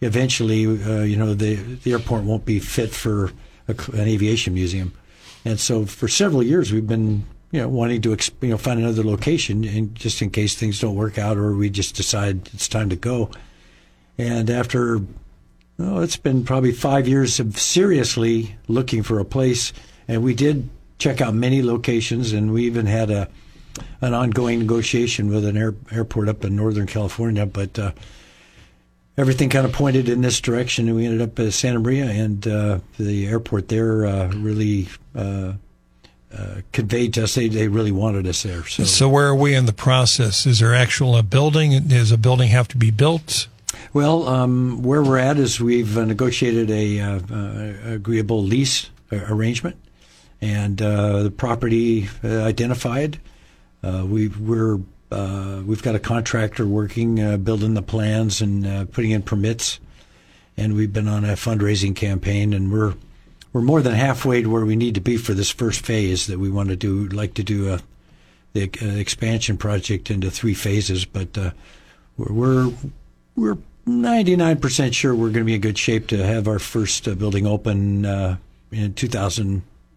Eventually, 0.00 0.60
you 0.60 1.16
know, 1.16 1.34
the 1.34 1.54
the 1.54 1.92
airport 1.92 2.24
won't 2.24 2.44
be 2.44 2.58
fit 2.58 2.90
for 2.90 3.30
a, 3.68 3.74
an 3.92 4.08
aviation 4.08 4.54
museum. 4.54 4.92
And 5.44 5.58
so 5.58 5.84
for 5.86 6.08
several 6.08 6.42
years, 6.42 6.72
we've 6.72 6.86
been, 6.86 7.24
you 7.50 7.60
know, 7.60 7.68
wanting 7.68 8.00
to, 8.02 8.16
you 8.40 8.48
know, 8.48 8.58
find 8.58 8.78
another 8.78 9.02
location, 9.02 9.64
and 9.64 9.94
just 9.94 10.22
in 10.22 10.30
case 10.30 10.54
things 10.54 10.80
don't 10.80 10.94
work 10.94 11.18
out, 11.18 11.36
or 11.36 11.54
we 11.54 11.70
just 11.70 11.96
decide 11.96 12.48
it's 12.54 12.68
time 12.68 12.88
to 12.90 12.96
go. 12.96 13.30
And 14.18 14.50
after, 14.50 15.00
oh, 15.78 16.00
it's 16.00 16.16
been 16.16 16.44
probably 16.44 16.72
five 16.72 17.08
years 17.08 17.40
of 17.40 17.58
seriously 17.58 18.56
looking 18.68 19.02
for 19.02 19.18
a 19.18 19.24
place, 19.24 19.72
and 20.06 20.22
we 20.22 20.34
did 20.34 20.68
check 20.98 21.20
out 21.20 21.34
many 21.34 21.62
locations, 21.62 22.32
and 22.32 22.52
we 22.52 22.64
even 22.64 22.86
had 22.86 23.10
a 23.10 23.28
an 24.02 24.12
ongoing 24.12 24.58
negotiation 24.58 25.28
with 25.28 25.46
an 25.46 25.56
air, 25.56 25.74
airport 25.90 26.28
up 26.28 26.44
in 26.44 26.54
Northern 26.54 26.86
California, 26.86 27.46
but. 27.46 27.78
Uh, 27.78 27.92
everything 29.16 29.48
kind 29.48 29.66
of 29.66 29.72
pointed 29.72 30.08
in 30.08 30.22
this 30.22 30.40
direction, 30.40 30.88
and 30.88 30.96
we 30.96 31.06
ended 31.06 31.22
up 31.22 31.38
at 31.38 31.52
Santa 31.52 31.80
Maria, 31.80 32.06
and 32.06 32.46
uh, 32.46 32.78
the 32.98 33.26
airport 33.26 33.68
there 33.68 34.06
uh, 34.06 34.28
really 34.28 34.88
uh, 35.14 35.54
uh, 36.36 36.56
conveyed 36.72 37.14
to 37.14 37.24
us 37.24 37.34
they, 37.34 37.48
they 37.48 37.68
really 37.68 37.92
wanted 37.92 38.26
us 38.26 38.42
there. 38.42 38.64
So, 38.64 38.84
So 38.84 39.08
where 39.08 39.28
are 39.28 39.34
we 39.34 39.54
in 39.54 39.66
the 39.66 39.72
process? 39.72 40.46
Is 40.46 40.60
there 40.60 40.74
actual 40.74 41.16
a 41.16 41.22
building? 41.22 41.78
Does 41.88 42.10
a 42.10 42.18
building 42.18 42.48
have 42.48 42.68
to 42.68 42.76
be 42.76 42.90
built? 42.90 43.48
well, 43.92 44.28
um, 44.28 44.82
where 44.82 45.02
we're 45.02 45.18
at 45.18 45.38
is 45.38 45.60
we've 45.60 45.96
uh, 45.98 46.04
negotiated 46.04 46.70
a 46.70 47.00
uh, 47.00 47.20
uh, 47.30 47.72
agreeable 47.94 48.42
lease 48.42 48.90
arrangement, 49.10 49.76
and 50.40 50.80
uh, 50.80 51.24
the 51.24 51.30
property 51.30 52.08
identified. 52.24 53.20
Uh, 53.82 54.04
we, 54.06 54.28
we're 54.28 54.78
uh, 55.12 55.62
we've 55.64 55.82
got 55.82 55.94
a 55.94 55.98
contractor 55.98 56.66
working, 56.66 57.20
uh, 57.22 57.36
building 57.36 57.74
the 57.74 57.82
plans 57.82 58.40
and 58.40 58.66
uh, 58.66 58.84
putting 58.86 59.10
in 59.10 59.22
permits, 59.22 59.78
and 60.56 60.74
we've 60.74 60.92
been 60.92 61.08
on 61.08 61.24
a 61.24 61.34
fundraising 61.34 61.94
campaign, 61.94 62.52
and 62.52 62.72
we're 62.72 62.94
we're 63.52 63.62
more 63.62 63.82
than 63.82 63.92
halfway 63.92 64.42
to 64.42 64.48
where 64.48 64.64
we 64.64 64.76
need 64.76 64.94
to 64.94 65.00
be 65.00 65.18
for 65.18 65.34
this 65.34 65.50
first 65.50 65.84
phase 65.84 66.26
that 66.26 66.38
we 66.38 66.50
want 66.50 66.70
to 66.70 66.76
do. 66.76 67.02
We'd 67.02 67.12
Like 67.12 67.34
to 67.34 67.42
do 67.42 67.72
a 67.72 67.80
the 68.54 68.70
uh, 68.82 68.86
expansion 68.98 69.56
project 69.56 70.10
into 70.10 70.30
three 70.30 70.54
phases, 70.54 71.04
but 71.04 71.36
uh, 71.38 71.50
we're 72.16 72.32
we're 72.32 72.72
we're 73.36 73.58
99% 73.86 74.94
sure 74.94 75.14
we're 75.14 75.30
going 75.30 75.34
to 75.34 75.44
be 75.44 75.54
in 75.54 75.60
good 75.60 75.78
shape 75.78 76.06
to 76.08 76.24
have 76.24 76.46
our 76.46 76.58
first 76.58 77.08
uh, 77.08 77.14
building 77.14 77.46
open 77.46 78.04
in 78.70 78.94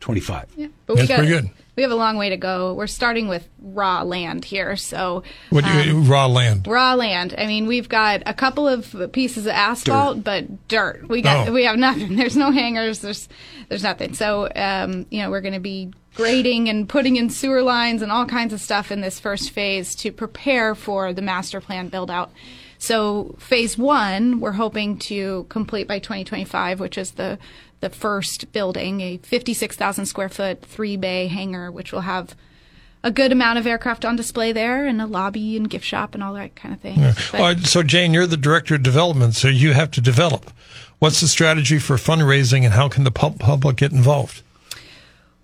2025. 0.05 0.45
Yeah, 0.55 0.67
but 0.85 0.97
That's 0.97 1.07
got, 1.09 1.17
pretty 1.17 1.31
good. 1.31 1.49
We 1.75 1.83
have 1.83 1.91
a 1.91 1.95
long 1.95 2.15
way 2.17 2.29
to 2.29 2.37
go. 2.37 2.73
We're 2.73 2.87
starting 2.87 3.27
with 3.27 3.49
raw 3.59 4.03
land 4.03 4.45
here, 4.45 4.75
so 4.77 5.23
What 5.49 5.65
do 5.65 5.71
you, 5.83 5.99
raw 6.01 6.27
land? 6.27 6.67
raw 6.67 6.93
land. 6.93 7.33
I 7.37 7.47
mean, 7.47 7.65
we've 7.65 7.89
got 7.89 8.21
a 8.25 8.33
couple 8.33 8.67
of 8.67 9.11
pieces 9.11 9.45
of 9.45 9.51
asphalt, 9.51 10.23
but 10.23 10.67
dirt. 10.67 11.07
We 11.09 11.21
got 11.21 11.49
Oh. 11.49 11.51
we 11.51 11.63
have 11.65 11.77
nothing. 11.77 12.15
There's 12.17 12.37
no 12.37 12.51
hangars. 12.51 12.99
There's 12.99 13.27
there's 13.67 13.83
nothing. 13.83 14.13
So 14.13 14.47
um, 14.55 15.05
you 15.09 15.21
know, 15.21 15.31
we're 15.31 15.41
going 15.41 15.53
to 15.55 15.59
be 15.59 15.91
grading 16.13 16.69
and 16.69 16.87
putting 16.87 17.17
in 17.17 17.29
sewer 17.29 17.61
lines 17.61 18.01
and 18.01 18.09
all 18.11 18.25
kinds 18.25 18.53
of 18.53 18.61
stuff 18.61 18.91
in 18.91 19.01
this 19.01 19.19
first 19.19 19.49
phase 19.49 19.95
to 19.95 20.11
prepare 20.13 20.75
for 20.75 21.11
the 21.11 21.21
master 21.21 21.59
plan 21.59 21.89
build 21.89 22.09
out. 22.09 22.31
So 22.77 23.35
phase 23.39 23.77
one, 23.77 24.39
we're 24.39 24.51
hoping 24.53 24.97
to 24.99 25.45
complete 25.49 25.87
by 25.87 25.99
2025, 25.99 26.79
which 26.79 26.97
is 26.97 27.11
the 27.11 27.37
the 27.81 27.89
first 27.89 28.51
building, 28.51 29.01
a 29.01 29.17
56,000 29.17 30.05
square 30.05 30.29
foot 30.29 30.63
three 30.63 30.97
bay 30.97 31.27
hangar, 31.27 31.71
which 31.71 31.91
will 31.91 32.01
have 32.01 32.35
a 33.03 33.11
good 33.11 33.31
amount 33.31 33.59
of 33.59 33.67
aircraft 33.67 34.03
on 34.03 34.15
display 34.15 34.51
there 34.51 34.87
and 34.87 34.99
a 34.99 35.05
lobby 35.05 35.55
and 35.55 35.69
gift 35.69 35.85
shop 35.85 36.15
and 36.15 36.23
all 36.23 36.33
that 36.33 36.55
kind 36.55 36.73
of 36.73 36.81
thing. 36.81 36.99
Right, 37.33 37.59
so 37.59 37.83
Jane, 37.83 38.13
you're 38.13 38.25
the 38.25 38.35
director 38.35 38.75
of 38.75 38.83
development, 38.83 39.35
so 39.35 39.47
you 39.47 39.73
have 39.73 39.91
to 39.91 40.01
develop. 40.01 40.51
What's 40.97 41.21
the 41.21 41.27
strategy 41.27 41.77
for 41.77 41.97
fundraising, 41.97 42.63
and 42.63 42.73
how 42.73 42.89
can 42.89 43.03
the 43.03 43.11
public 43.11 43.77
get 43.77 43.91
involved? 43.91 44.41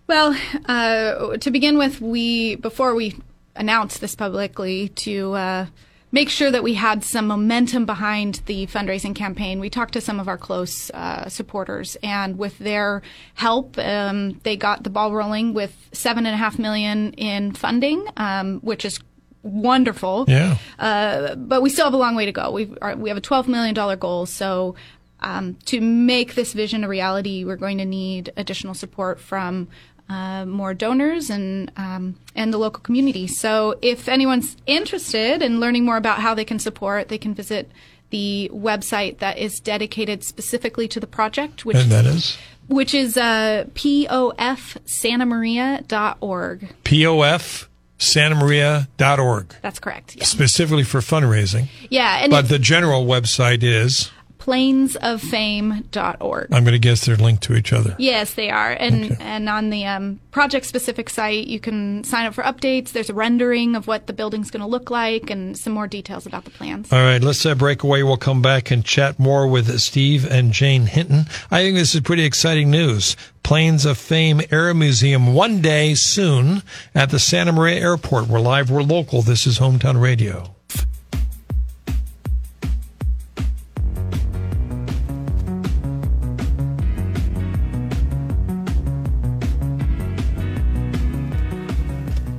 Well, 0.08 0.36
uh, 0.66 1.38
to 1.38 1.52
begin 1.52 1.78
with, 1.78 2.02
we 2.02 2.56
before 2.56 2.96
we 2.96 3.16
announced 3.56 4.02
this 4.02 4.16
publicly 4.16 4.90
to 4.90 5.34
uh, 5.34 5.66
make 6.12 6.30
sure 6.30 6.52
that 6.52 6.64
we 6.64 6.74
had 6.74 7.04
some 7.04 7.28
momentum 7.28 7.86
behind 7.86 8.42
the 8.46 8.68
fundraising 8.68 9.16
campaign, 9.16 9.60
we 9.60 9.70
talked 9.70 9.94
to 9.94 10.02
some 10.02 10.20
of 10.20 10.28
our 10.28 10.38
close 10.38 10.92
uh, 10.92 11.30
supporters, 11.30 11.98
and 12.04 12.38
with 12.38 12.58
their 12.60 13.02
help, 13.36 13.78
um, 13.78 14.40
they 14.44 14.58
got 14.58 14.84
the 14.84 14.90
ball 14.90 15.14
rolling 15.14 15.54
with 15.54 15.76
seven 15.94 16.26
and 16.26 16.34
a 16.34 16.38
half 16.38 16.60
million 16.60 17.14
in 17.14 17.54
funding, 17.54 18.06
um, 18.18 18.60
which 18.60 18.86
is 18.86 19.00
wonderful. 19.44 20.26
Yeah. 20.28 20.58
Uh, 20.78 21.36
but 21.36 21.62
we 21.62 21.70
still 21.70 21.86
have 21.86 21.94
a 21.94 21.98
long 21.98 22.16
way 22.16 22.26
to 22.26 22.32
go. 22.32 22.52
We've, 22.52 22.78
we 22.98 23.10
have 23.10 23.18
a 23.18 23.22
$12 23.22 23.48
million 23.48 23.74
goal. 23.98 24.26
So 24.26 24.76
um, 25.22 25.56
to 25.66 25.80
make 25.82 26.36
this 26.36 26.54
vision 26.54 26.84
a 26.84 26.88
reality, 26.88 27.44
we're 27.44 27.56
going 27.56 27.78
to 27.78 27.86
need 27.86 28.32
additional 28.38 28.74
support 28.74 29.20
from 29.20 29.68
uh, 30.12 30.46
more 30.46 30.74
donors 30.74 31.30
and 31.30 31.72
um, 31.78 32.16
and 32.36 32.54
the 32.54 32.58
local 32.58 32.82
community. 32.82 33.28
So 33.28 33.76
if 33.82 34.10
anyone's 34.10 34.58
interested 34.66 35.42
in 35.42 35.60
learning 35.60 35.86
more 35.86 35.98
about 35.98 36.20
how 36.20 36.34
they 36.36 36.46
can 36.46 36.60
support, 36.60 37.08
they 37.08 37.18
can 37.18 37.34
visit 37.34 37.72
the 38.10 38.50
website 38.54 39.20
that 39.20 39.38
is 39.38 39.60
dedicated 39.60 40.24
specifically 40.24 40.88
to 40.90 41.00
the 41.00 41.08
project, 41.08 41.66
which 41.66 41.78
And 41.78 41.92
that 41.92 42.06
is 42.06 42.38
which 42.68 42.94
is 42.94 43.18
uh, 43.18 43.66
pofsantamaria.org. 43.74 46.74
POF 46.84 47.68
santamaria.org, 48.00 49.56
That's 49.62 49.80
correct. 49.80 50.16
Yeah, 50.16 50.24
specifically 50.24 50.84
for 50.84 51.02
fundraising. 51.02 51.68
yeah 51.92 52.24
and 52.24 52.32
But 52.32 52.50
the 52.50 52.58
general 52.58 53.06
website 53.06 53.62
is, 53.62 54.10
planesoffame.org. 54.42 56.48
I'm 56.52 56.64
going 56.64 56.74
to 56.74 56.80
guess 56.80 57.06
they're 57.06 57.16
linked 57.16 57.44
to 57.44 57.56
each 57.56 57.72
other. 57.74 57.96
Yes, 58.00 58.34
they 58.34 58.50
are. 58.50 58.72
And 58.72 59.12
Okay. 59.12 59.18
and 59.20 59.48
on 59.48 59.70
the 59.70 59.86
um, 59.86 60.20
project 60.32 60.66
specific 60.66 61.10
site, 61.10 61.48
you 61.48 61.60
can 61.60 62.04
sign 62.04 62.26
up 62.26 62.34
for 62.34 62.44
updates. 62.44 62.92
There's 62.92 63.10
a 63.10 63.14
rendering 63.14 63.76
of 63.76 63.88
what 63.88 64.08
the 64.08 64.14
building's 64.14 64.50
going 64.52 64.62
to 64.62 64.68
look 64.68 64.90
like 64.90 65.30
and 65.30 65.58
some 65.58 65.74
more 65.74 65.88
details 65.88 66.26
about 66.26 66.46
the 66.46 66.52
plans. 66.52 66.92
All 66.92 67.02
right, 67.04 67.22
let's 67.22 67.46
uh, 67.46 67.56
break 67.56 67.84
away. 67.84 68.04
We'll 68.04 68.18
come 68.18 68.42
back 68.42 68.72
and 68.72 68.84
chat 68.84 69.20
more 69.20 69.48
with 69.48 69.80
Steve 69.80 70.30
and 70.30 70.52
Jane 70.52 70.86
Hinton. 70.88 71.26
I 71.52 71.62
think 71.62 71.76
this 71.78 71.94
is 71.96 72.02
pretty 72.02 72.24
exciting 72.24 72.72
news. 72.72 73.16
Planes 73.44 73.86
of 73.86 73.98
Fame 73.98 74.42
Air 74.52 74.74
Museum 74.74 75.34
one 75.34 75.62
day 75.62 75.94
soon 75.96 76.64
at 76.96 77.10
the 77.10 77.20
Santa 77.20 77.52
Maria 77.52 77.80
Airport. 77.80 78.28
We're 78.28 78.40
live, 78.40 78.70
we're 78.72 78.84
local. 78.84 79.22
This 79.22 79.46
is 79.48 79.60
Hometown 79.60 80.02
Radio. 80.02 80.51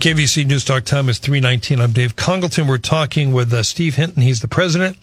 KVEC 0.02 0.44
News 0.49 0.64
Talk 0.64 0.82
time 0.82 1.09
is 1.09 1.18
319. 1.18 1.80
I'm 1.80 1.92
Dave 1.92 2.16
Congleton. 2.16 2.66
We're 2.66 2.78
talking 2.78 3.32
with 3.32 3.52
uh, 3.52 3.62
Steve 3.62 3.94
Hinton. 3.94 4.25
He's 4.25 4.40
the 4.40 4.49
president. 4.49 4.97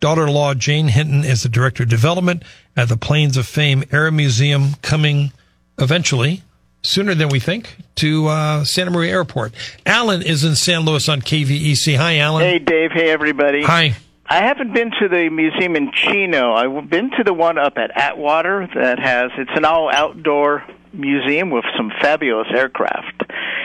Daughter-in-law 0.00 0.54
Jane 0.54 0.88
Hinton 0.88 1.22
is 1.22 1.42
the 1.42 1.50
director 1.50 1.82
of 1.82 1.90
development 1.90 2.42
at 2.74 2.88
the 2.88 2.96
Planes 2.96 3.36
of 3.36 3.46
Fame 3.46 3.84
Air 3.92 4.10
Museum 4.10 4.76
coming 4.80 5.32
eventually, 5.78 6.44
sooner 6.82 7.14
than 7.14 7.28
we 7.28 7.40
think, 7.40 7.76
to 7.96 8.28
uh, 8.28 8.64
Santa 8.64 8.90
Maria 8.90 9.12
Airport. 9.12 9.52
Alan 9.84 10.22
is 10.22 10.44
in 10.44 10.56
San 10.56 10.80
Luis 10.80 11.10
on 11.10 11.20
KVEC. 11.20 11.98
Hi, 11.98 12.16
Alan. 12.16 12.42
Hey, 12.42 12.58
Dave. 12.58 12.92
Hey, 12.92 13.10
everybody. 13.10 13.64
Hi. 13.64 13.96
I 14.24 14.36
haven't 14.36 14.72
been 14.72 14.92
to 14.98 15.08
the 15.10 15.28
museum 15.28 15.76
in 15.76 15.92
Chino. 15.92 16.54
I've 16.54 16.88
been 16.88 17.10
to 17.18 17.22
the 17.22 17.34
one 17.34 17.58
up 17.58 17.76
at 17.76 17.90
Atwater 17.94 18.66
that 18.76 18.98
has, 18.98 19.30
it's 19.36 19.50
an 19.54 19.66
all 19.66 19.90
outdoor 19.92 20.64
museum 20.94 21.50
with 21.50 21.66
some 21.76 21.92
fabulous 22.00 22.48
aircraft. 22.50 23.17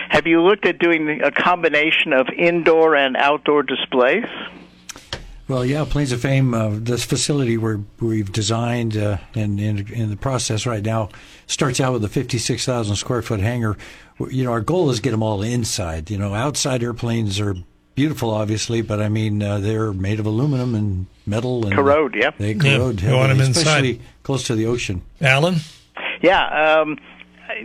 Have 0.09 0.27
you 0.27 0.41
looked 0.41 0.65
at 0.65 0.79
doing 0.79 1.21
a 1.23 1.31
combination 1.31 2.13
of 2.13 2.27
indoor 2.29 2.95
and 2.95 3.15
outdoor 3.17 3.63
displays? 3.63 4.25
Well, 5.47 5.65
yeah, 5.65 5.85
Planes 5.87 6.11
of 6.13 6.21
Fame, 6.21 6.53
uh, 6.53 6.69
this 6.71 7.03
facility 7.03 7.57
where 7.57 7.81
we've 7.99 8.31
designed 8.31 8.95
uh, 8.95 9.17
and 9.35 9.59
in, 9.59 9.91
in 9.91 10.09
the 10.09 10.15
process 10.15 10.65
right 10.65 10.83
now 10.83 11.09
starts 11.47 11.81
out 11.81 11.91
with 11.93 12.03
a 12.05 12.09
56,000 12.09 12.95
square 12.95 13.21
foot 13.21 13.41
hangar. 13.41 13.77
You 14.29 14.45
know, 14.45 14.51
our 14.51 14.61
goal 14.61 14.89
is 14.89 15.01
get 15.01 15.11
them 15.11 15.21
all 15.21 15.41
inside. 15.41 16.09
You 16.09 16.17
know, 16.17 16.33
outside 16.33 16.81
airplanes 16.81 17.41
are 17.41 17.55
beautiful, 17.95 18.29
obviously, 18.31 18.81
but 18.81 19.01
I 19.01 19.09
mean, 19.09 19.43
uh, 19.43 19.59
they're 19.59 19.91
made 19.91 20.19
of 20.21 20.25
aluminum 20.25 20.75
and 20.75 21.07
metal 21.25 21.65
and 21.65 21.75
Corrode, 21.75 22.15
yep. 22.15 22.37
They 22.37 22.53
Yeah, 22.53 22.77
corrode, 22.77 23.01
you 23.01 23.11
want 23.11 23.23
'em 23.31 23.37
heavily, 23.37 23.45
inside. 23.47 23.61
especially 23.61 24.01
close 24.23 24.43
to 24.47 24.55
the 24.55 24.65
ocean. 24.65 25.01
Alan? 25.21 25.57
Yeah, 26.21 26.79
um, 26.81 26.97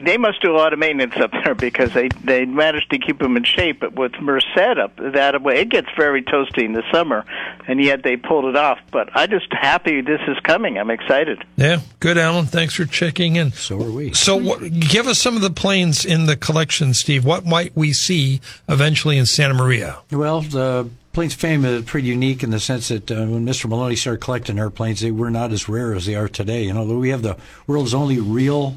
they 0.02 0.16
must 0.16 0.42
do 0.42 0.50
a 0.50 0.56
lot 0.56 0.72
of 0.72 0.78
maintenance 0.78 1.16
up 1.16 1.30
there 1.44 1.54
because 1.54 1.92
they 1.94 2.08
they 2.24 2.44
managed 2.44 2.90
to 2.90 2.98
keep 2.98 3.18
them 3.18 3.36
in 3.36 3.44
shape. 3.44 3.80
But 3.80 3.94
with 3.94 4.12
Merced 4.20 4.78
up 4.78 4.96
that 4.96 5.40
way, 5.42 5.60
it 5.60 5.68
gets 5.68 5.88
very 5.96 6.22
toasty 6.22 6.64
in 6.64 6.72
the 6.72 6.82
summer, 6.92 7.24
and 7.66 7.82
yet 7.82 8.02
they 8.02 8.16
pulled 8.16 8.44
it 8.46 8.56
off. 8.56 8.78
But 8.90 9.08
I'm 9.14 9.30
just 9.30 9.52
happy 9.52 10.00
this 10.00 10.20
is 10.28 10.38
coming. 10.42 10.78
I'm 10.78 10.90
excited. 10.90 11.44
Yeah, 11.56 11.80
good, 12.00 12.18
Alan. 12.18 12.46
Thanks 12.46 12.74
for 12.74 12.84
checking 12.84 13.36
in. 13.36 13.52
So 13.52 13.80
are 13.82 13.90
we. 13.90 14.12
So, 14.14 14.36
what, 14.36 14.60
give 14.80 15.06
us 15.06 15.18
some 15.18 15.36
of 15.36 15.42
the 15.42 15.50
planes 15.50 16.04
in 16.04 16.26
the 16.26 16.36
collection, 16.36 16.94
Steve. 16.94 17.24
What 17.24 17.46
might 17.46 17.76
we 17.76 17.92
see 17.92 18.40
eventually 18.68 19.18
in 19.18 19.26
Santa 19.26 19.54
Maria? 19.54 19.98
Well, 20.10 20.40
the 20.42 20.88
planes 21.12 21.34
of 21.34 21.40
Fame 21.40 21.64
is 21.64 21.84
pretty 21.84 22.08
unique 22.08 22.42
in 22.42 22.50
the 22.50 22.60
sense 22.60 22.88
that 22.88 23.10
uh, 23.10 23.26
when 23.26 23.46
Mr. 23.46 23.68
Maloney 23.68 23.96
started 23.96 24.20
collecting 24.20 24.58
airplanes, 24.58 25.00
they 25.00 25.10
were 25.10 25.30
not 25.30 25.52
as 25.52 25.68
rare 25.68 25.94
as 25.94 26.06
they 26.06 26.14
are 26.14 26.28
today. 26.28 26.64
You 26.64 26.74
know, 26.74 26.84
we 26.84 27.10
have 27.10 27.22
the 27.22 27.36
world's 27.66 27.94
only 27.94 28.18
real 28.20 28.76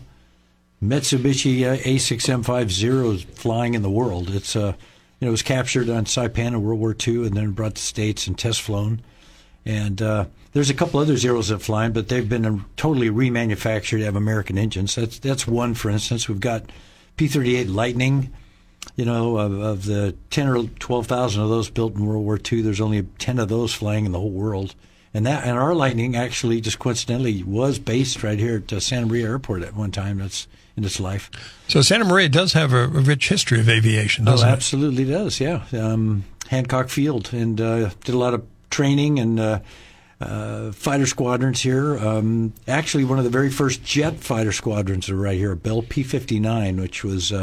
Mitsubishi 0.84 1.64
uh, 1.64 1.78
A6M50 1.78 3.26
flying 3.26 3.76
in 3.76 3.82
the 3.82 3.90
world. 3.90 4.30
It's 4.30 4.56
uh, 4.56 4.74
you 5.20 5.26
know, 5.26 5.28
it 5.28 5.32
was 5.32 5.44
captured 5.44 5.90
on 5.90 6.06
Saipan 6.06 6.48
in 6.48 6.64
World 6.64 6.80
War 6.80 6.96
II 7.08 7.28
and 7.28 7.38
then 7.38 7.52
brought 7.52 7.76
to 7.76 7.82
States 7.82 8.26
and 8.26 8.38
test 8.38 8.62
flown. 8.62 9.02
And 9.64 10.02
uh, 10.02 10.26
there's 10.54 10.72
a 10.72 10.74
couple 10.74 11.00
other 11.00 11.16
Zeros 11.18 11.50
that 11.50 11.62
fly, 11.62 11.90
but 11.90 12.10
they've 12.10 12.28
been 12.28 12.46
um, 12.48 12.66
totally 12.76 13.10
remanufactured 13.10 14.00
to 14.00 14.06
have 14.06 14.16
American 14.16 14.58
engines. 14.58 14.96
That's 14.96 15.20
that's 15.20 15.46
one, 15.46 15.76
for 15.76 15.92
instance. 15.92 16.28
We've 16.28 16.40
got 16.40 16.72
P-38 17.18 17.74
Lightning. 17.74 18.34
You 18.96 19.06
know, 19.06 19.38
of, 19.38 19.60
of 19.60 19.86
the 19.86 20.16
ten 20.32 20.48
or 20.48 20.64
twelve 20.80 21.06
thousand 21.06 21.44
of 21.44 21.50
those 21.50 21.70
built 21.70 21.94
in 21.94 22.04
World 22.04 22.26
War 22.26 22.40
II, 22.52 22.64
there's 22.64 22.82
only 22.82 23.04
ten 23.20 23.38
of 23.38 23.48
those 23.48 23.76
flying 23.76 24.08
in 24.08 24.12
the 24.12 24.20
whole 24.20 24.32
world. 24.32 24.74
And 25.14 25.26
that 25.26 25.44
and 25.46 25.58
our 25.58 25.76
Lightning 25.76 26.16
actually 26.16 26.62
just 26.62 26.80
coincidentally 26.80 27.44
was 27.44 27.80
based 27.80 28.24
right 28.24 28.40
here 28.40 28.58
at 28.58 28.72
uh, 28.72 28.80
Santa 28.80 29.06
Maria 29.08 29.28
Airport 29.28 29.64
at 29.64 29.76
one 29.76 29.92
time. 29.92 30.20
That's 30.20 30.48
in 30.78 30.86
its 30.86 31.02
life. 31.02 31.30
So, 31.68 31.82
Santa 31.82 32.06
Maria 32.06 32.30
does 32.30 32.54
have 32.54 32.72
a, 32.72 32.84
a 32.86 32.88
rich 32.88 33.28
history 33.28 33.60
of 33.60 33.68
aviation, 33.68 34.26
Oh, 34.26 34.32
doesn't 34.32 34.48
it? 34.48 34.52
absolutely 34.54 35.04
does. 35.04 35.42
Yeah, 35.42 35.66
um, 35.74 36.24
Hancock 36.48 36.88
Field, 36.88 37.34
and 37.34 37.60
uh, 37.60 37.90
did 38.06 38.16
a 38.16 38.18
lot 38.18 38.34
of 38.34 38.46
training 38.70 39.20
and 39.20 39.38
uh, 39.38 39.60
uh, 40.22 40.72
fighter 40.72 41.06
squadrons 41.06 41.60
here. 41.62 41.98
Um, 41.98 42.54
actually, 42.70 43.04
one 43.04 43.18
of 43.18 43.26
the 43.26 43.30
very 43.30 43.50
first 43.50 43.84
jet 43.84 44.22
fighter 44.22 44.54
squadrons 44.54 45.10
are 45.10 45.16
right 45.18 45.38
here, 45.38 45.56
Bell 45.56 45.82
P-59, 45.82 46.80
which 46.80 47.04
was. 47.04 47.34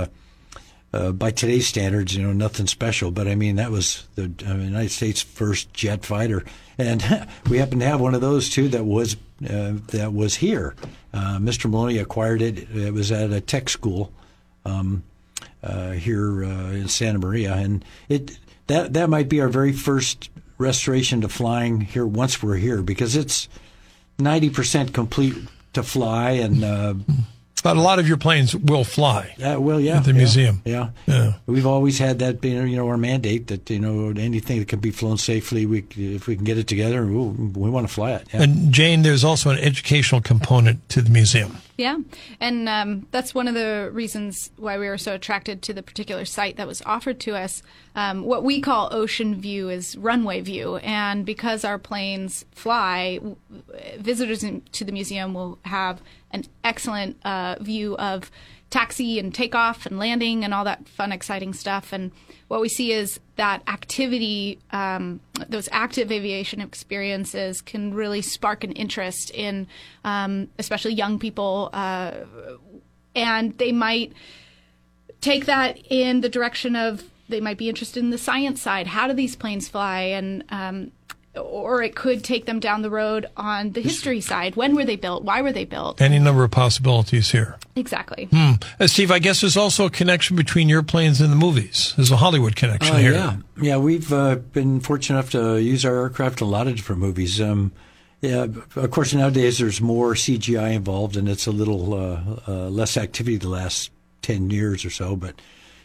Uh, 0.90 1.12
by 1.12 1.30
today's 1.30 1.66
standards, 1.66 2.16
you 2.16 2.22
know, 2.22 2.32
nothing 2.32 2.66
special, 2.66 3.10
but 3.10 3.28
I 3.28 3.34
mean, 3.34 3.56
that 3.56 3.70
was 3.70 4.08
the 4.14 4.32
uh, 4.46 4.54
United 4.54 4.90
States' 4.90 5.20
first 5.20 5.70
jet 5.74 6.06
fighter, 6.06 6.44
and 6.78 7.02
we 7.50 7.58
happen 7.58 7.80
to 7.80 7.84
have 7.84 8.00
one 8.00 8.14
of 8.14 8.22
those 8.22 8.48
too 8.48 8.68
that 8.68 8.86
was 8.86 9.14
uh, 9.48 9.74
that 9.88 10.14
was 10.14 10.36
here. 10.36 10.74
Uh, 11.12 11.36
Mr. 11.38 11.70
Maloney 11.70 11.98
acquired 11.98 12.40
it. 12.40 12.70
It 12.74 12.94
was 12.94 13.12
at 13.12 13.30
a 13.32 13.40
tech 13.42 13.68
school 13.68 14.10
um, 14.64 15.02
uh, 15.62 15.90
here 15.90 16.44
uh, 16.44 16.70
in 16.70 16.88
Santa 16.88 17.18
Maria, 17.18 17.52
and 17.52 17.84
it 18.08 18.38
that 18.68 18.94
that 18.94 19.10
might 19.10 19.28
be 19.28 19.42
our 19.42 19.48
very 19.48 19.72
first 19.72 20.30
restoration 20.56 21.20
to 21.20 21.28
flying 21.28 21.82
here 21.82 22.06
once 22.06 22.42
we're 22.42 22.56
here 22.56 22.80
because 22.80 23.14
it's 23.14 23.46
ninety 24.18 24.48
percent 24.48 24.94
complete 24.94 25.36
to 25.74 25.82
fly, 25.82 26.30
and 26.30 26.64
But 27.62 27.76
a 27.76 27.80
lot 27.80 27.98
of 27.98 28.06
your 28.06 28.16
planes 28.16 28.54
will 28.54 28.84
fly. 28.84 29.34
uh, 29.42 29.60
well, 29.60 29.80
yeah, 29.80 29.96
At 29.98 30.04
the 30.04 30.12
yeah, 30.12 30.16
museum. 30.16 30.62
yeah. 30.64 30.90
Yeah. 31.06 31.34
We've 31.46 31.66
always 31.66 31.98
had 31.98 32.18
that, 32.20 32.44
you 32.44 32.54
know, 32.58 32.64
you 32.64 32.76
know, 32.76 32.86
our 32.88 32.96
mandate 32.96 33.48
that 33.48 33.68
you 33.68 33.78
know 33.78 34.10
anything 34.16 34.58
that 34.60 34.68
can 34.68 34.80
be 34.80 34.90
flown 34.90 35.18
safely, 35.18 35.66
we 35.66 35.84
if 35.96 36.26
we 36.26 36.36
can 36.36 36.44
get 36.44 36.58
it 36.58 36.66
together, 36.68 37.04
we'll, 37.06 37.30
we 37.30 37.68
want 37.70 37.88
to 37.88 37.92
fly 37.92 38.12
it. 38.12 38.26
Yeah. 38.32 38.42
And 38.42 38.72
Jane, 38.72 39.02
there's 39.02 39.24
also 39.24 39.50
an 39.50 39.58
educational 39.58 40.20
component 40.20 40.88
to 40.90 41.02
the 41.02 41.10
museum. 41.10 41.56
Yeah, 41.76 41.98
and 42.40 42.68
um, 42.68 43.06
that's 43.12 43.36
one 43.36 43.46
of 43.46 43.54
the 43.54 43.90
reasons 43.92 44.50
why 44.56 44.78
we 44.78 44.88
were 44.88 44.98
so 44.98 45.14
attracted 45.14 45.62
to 45.62 45.72
the 45.72 45.82
particular 45.82 46.24
site 46.24 46.56
that 46.56 46.66
was 46.66 46.82
offered 46.84 47.20
to 47.20 47.36
us. 47.36 47.62
Um, 47.94 48.24
what 48.24 48.42
we 48.42 48.60
call 48.60 48.88
ocean 48.92 49.40
view 49.40 49.68
is 49.68 49.96
runway 49.96 50.40
view, 50.40 50.76
and 50.78 51.24
because 51.24 51.64
our 51.64 51.78
planes 51.78 52.44
fly, 52.50 53.18
w- 53.18 53.36
visitors 53.98 54.42
in, 54.42 54.62
to 54.72 54.84
the 54.84 54.90
museum 54.90 55.34
will 55.34 55.58
have 55.66 56.00
an 56.30 56.44
excellent 56.64 57.16
uh, 57.24 57.56
view 57.60 57.96
of 57.96 58.30
taxi 58.70 59.18
and 59.18 59.34
takeoff 59.34 59.86
and 59.86 59.98
landing 59.98 60.44
and 60.44 60.52
all 60.52 60.64
that 60.64 60.86
fun, 60.88 61.10
exciting 61.10 61.54
stuff. 61.54 61.92
And 61.92 62.12
what 62.48 62.60
we 62.60 62.68
see 62.68 62.92
is 62.92 63.18
that 63.36 63.62
activity, 63.66 64.58
um, 64.72 65.20
those 65.48 65.68
active 65.72 66.12
aviation 66.12 66.60
experiences, 66.60 67.62
can 67.62 67.94
really 67.94 68.20
spark 68.20 68.64
an 68.64 68.72
interest 68.72 69.30
in, 69.30 69.66
um, 70.04 70.48
especially 70.58 70.92
young 70.92 71.18
people, 71.18 71.70
uh, 71.72 72.12
and 73.14 73.56
they 73.58 73.72
might 73.72 74.12
take 75.20 75.46
that 75.46 75.78
in 75.90 76.20
the 76.20 76.28
direction 76.28 76.76
of 76.76 77.04
they 77.28 77.40
might 77.40 77.58
be 77.58 77.68
interested 77.68 78.00
in 78.00 78.10
the 78.10 78.18
science 78.18 78.62
side. 78.62 78.86
How 78.86 79.06
do 79.06 79.12
these 79.12 79.36
planes 79.36 79.68
fly? 79.68 80.00
And 80.00 80.44
um, 80.48 80.92
or 81.38 81.82
it 81.82 81.94
could 81.94 82.22
take 82.24 82.46
them 82.46 82.60
down 82.60 82.82
the 82.82 82.90
road 82.90 83.26
on 83.36 83.72
the 83.72 83.80
history 83.80 84.20
side. 84.20 84.56
When 84.56 84.74
were 84.74 84.84
they 84.84 84.96
built? 84.96 85.24
Why 85.24 85.42
were 85.42 85.52
they 85.52 85.64
built? 85.64 86.00
Any 86.00 86.18
number 86.18 86.44
of 86.44 86.50
possibilities 86.50 87.30
here. 87.30 87.56
Exactly. 87.76 88.28
Uh, 88.32 88.86
Steve, 88.86 89.10
I 89.10 89.18
guess 89.18 89.40
there's 89.40 89.56
also 89.56 89.86
a 89.86 89.90
connection 89.90 90.36
between 90.36 90.68
your 90.68 90.82
planes 90.82 91.20
and 91.20 91.30
the 91.32 91.36
movies. 91.36 91.94
There's 91.96 92.10
a 92.10 92.16
Hollywood 92.16 92.56
connection 92.56 92.96
Oh, 92.96 92.98
here. 92.98 93.12
yeah, 93.12 93.36
yeah. 93.60 93.76
We've 93.76 94.12
uh, 94.12 94.36
been 94.36 94.80
fortunate 94.80 95.16
enough 95.18 95.30
to 95.32 95.58
use 95.62 95.84
our 95.84 95.94
aircraft 96.02 96.40
in 96.40 96.46
a 96.46 96.50
lot 96.50 96.66
of 96.66 96.74
different 96.76 97.00
movies. 97.00 97.40
Um, 97.40 97.72
yeah, 98.20 98.46
of 98.74 98.90
course, 98.90 99.14
nowadays 99.14 99.58
there's 99.58 99.80
more 99.80 100.14
CGI 100.14 100.72
involved, 100.74 101.16
and 101.16 101.28
it's 101.28 101.46
a 101.46 101.52
little 101.52 101.94
uh, 101.94 102.20
uh, 102.48 102.68
less 102.68 102.96
activity 102.96 103.36
the 103.36 103.48
last 103.48 103.92
ten 104.22 104.50
years 104.50 104.84
or 104.84 104.90
so. 104.90 105.14
But 105.14 105.40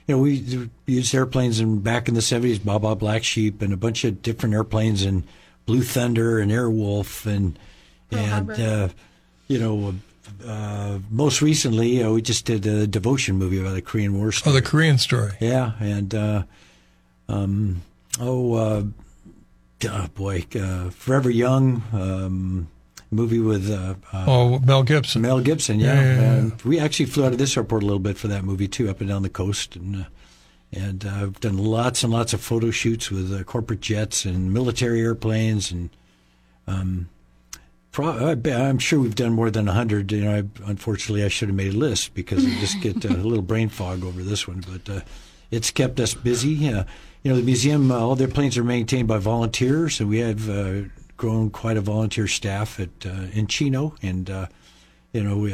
you 0.08 0.16
know, 0.16 0.22
we 0.24 0.68
used 0.88 1.14
airplanes 1.14 1.60
in 1.60 1.82
back 1.82 2.08
in 2.08 2.16
the 2.16 2.24
seventies, 2.24 2.58
Baa 2.58 2.80
Baa 2.80 2.96
Black 2.96 3.24
Sheep, 3.24 3.62
and 3.62 3.72
a 3.72 3.78
bunch 3.78 4.04
of 4.04 4.24
different 4.24 4.56
airplanes, 4.56 5.04
and 5.04 5.24
Blue 5.66 5.82
Thunder 5.82 6.40
and 6.40 6.52
Airwolf, 6.52 7.26
and 7.26 7.58
and 8.12 8.50
uh, 8.52 8.90
you 9.48 9.60
know. 9.60 9.96
Uh, 10.46 11.00
most 11.10 11.42
recently, 11.42 12.04
uh, 12.04 12.12
we 12.12 12.22
just 12.22 12.44
did 12.46 12.66
a 12.66 12.86
devotion 12.86 13.38
movie 13.38 13.60
about 13.60 13.74
the 13.74 13.82
Korean 13.82 14.18
War. 14.18 14.32
Story. 14.32 14.52
Oh, 14.52 14.54
the 14.56 14.62
Korean 14.62 14.98
story. 14.98 15.32
Yeah, 15.40 15.74
and 15.80 16.14
uh, 16.14 16.44
um, 17.30 17.82
oh, 18.20 18.54
uh, 18.54 18.84
oh 19.90 20.08
boy, 20.16 20.46
uh, 20.56 20.90
Forever 20.90 21.30
Young 21.30 21.84
um, 21.94 22.68
movie 23.12 23.40
with 23.40 23.70
uh, 23.70 23.96
uh, 24.12 24.26
Oh, 24.28 24.60
Mel 24.60 24.84
Gibson. 24.84 25.22
Mel 25.22 25.40
Gibson. 25.40 25.80
Yeah, 25.80 25.94
Yeah, 25.94 26.02
yeah, 26.02 26.22
yeah. 26.22 26.34
And 26.34 26.62
we 26.64 26.80
actually 26.80 27.06
flew 27.06 27.26
out 27.26 27.32
of 27.32 27.38
this 27.38 27.56
airport 27.56 27.84
a 27.84 27.86
little 27.86 28.00
bit 28.00 28.18
for 28.18 28.28
that 28.28 28.44
movie 28.44 28.68
too, 28.68 28.90
up 28.90 29.00
and 29.00 29.10
down 29.10 29.24
the 29.24 29.30
coast, 29.30 29.76
and 29.78 29.96
uh, 29.96 30.04
and 30.76 31.06
uh, 31.06 31.10
I've 31.10 31.40
done 31.40 31.58
lots 31.58 32.04
and 32.04 32.12
lots 32.12 32.34
of 32.34 32.42
photo 32.42 32.72
shoots 32.72 33.10
with 33.10 33.34
uh, 33.34 33.44
corporate 33.44 33.82
jets 33.82 34.26
and 34.26 34.54
military 34.54 35.02
airplanes, 35.02 35.72
and 35.72 35.90
um, 36.68 37.10
pro- 37.92 38.36
I'm 38.46 38.80
sure 38.80 39.00
we've 39.00 39.16
done 39.16 39.34
more 39.34 39.52
than 39.52 39.68
hundred. 39.68 40.12
You 40.12 40.26
know, 40.26 40.36
I, 40.36 40.70
unfortunately, 40.70 41.24
I 41.24 41.28
should 41.28 41.50
have 41.50 41.56
made 41.56 41.74
a 41.74 41.78
list 41.78 42.14
because 42.14 42.46
I 42.46 42.50
just 42.60 42.82
get 42.82 43.06
uh, 43.06 43.10
a 43.10 43.18
little 43.18 43.44
brain 43.44 43.70
fog 43.70 44.04
over 44.04 44.22
this 44.22 44.48
one, 44.48 44.64
but. 44.70 44.98
Uh, 44.98 45.02
it's 45.52 45.70
kept 45.70 46.00
us 46.00 46.16
busy. 46.16 46.68
Uh, 46.68 46.84
you 47.22 47.30
know, 47.30 47.38
the 47.38 47.44
museum, 47.44 47.92
all 47.92 48.16
their 48.16 48.28
planes 48.28 48.58
are 48.58 48.64
maintained 48.64 49.08
by 49.08 49.20
volunteers, 49.20 50.00
and 50.00 50.10
we 50.10 50.18
have 50.18 50.48
grown 51.16 51.52
quite 51.52 51.78
a 51.78 51.82
volunteer 51.82 52.26
staff 52.26 52.80
at 52.80 53.06
in 53.06 53.46
Chino, 53.46 53.94
and 54.02 54.30
you 55.12 55.24
know, 55.24 55.38
we 55.38 55.54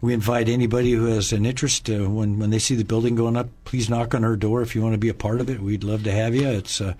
we 0.00 0.14
invite 0.14 0.48
anybody 0.48 0.92
who 0.92 1.06
has 1.06 1.32
an 1.32 1.44
interest 1.44 1.88
uh, 1.90 2.08
when 2.08 2.38
when 2.38 2.50
they 2.50 2.58
see 2.58 2.74
the 2.74 2.84
building 2.84 3.14
going 3.14 3.36
up. 3.36 3.48
Please 3.64 3.90
knock 3.90 4.14
on 4.14 4.24
our 4.24 4.36
door 4.36 4.62
if 4.62 4.74
you 4.74 4.82
want 4.82 4.94
to 4.94 4.98
be 4.98 5.08
a 5.08 5.14
part 5.14 5.40
of 5.40 5.50
it. 5.50 5.60
We'd 5.60 5.84
love 5.84 6.04
to 6.04 6.12
have 6.12 6.34
you. 6.34 6.48
It's 6.48 6.80
a 6.80 6.96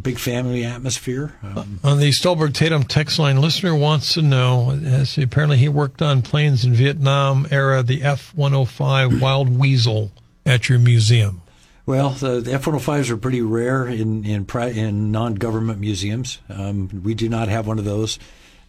big 0.00 0.18
family 0.18 0.64
atmosphere. 0.64 1.34
Um, 1.42 1.80
On 1.82 1.98
the 1.98 2.12
Stolberg 2.12 2.54
Tatum 2.54 2.84
text 2.84 3.18
line, 3.18 3.40
listener 3.40 3.74
wants 3.74 4.14
to 4.14 4.22
know. 4.22 4.70
As 4.70 5.18
apparently, 5.18 5.56
he 5.56 5.68
worked 5.68 6.00
on 6.00 6.22
planes 6.22 6.64
in 6.64 6.72
Vietnam 6.72 7.46
era, 7.50 7.82
the 7.82 8.02
F 8.02 8.32
one 8.34 8.52
hundred 8.52 8.66
five 8.66 9.20
Wild 9.20 9.58
Weasel 9.58 10.12
at 10.46 10.68
your 10.68 10.78
museum. 10.78 11.42
Well, 11.84 12.10
the, 12.10 12.40
the 12.40 12.52
F-105s 12.52 13.08
are 13.08 13.16
pretty 13.16 13.40
rare 13.40 13.88
in 13.88 14.24
in, 14.26 14.44
pri- 14.44 14.68
in 14.68 15.10
non-government 15.10 15.80
museums. 15.80 16.38
Um, 16.50 17.02
we 17.02 17.14
do 17.14 17.30
not 17.30 17.48
have 17.48 17.66
one 17.66 17.78
of 17.78 17.86
those. 17.86 18.18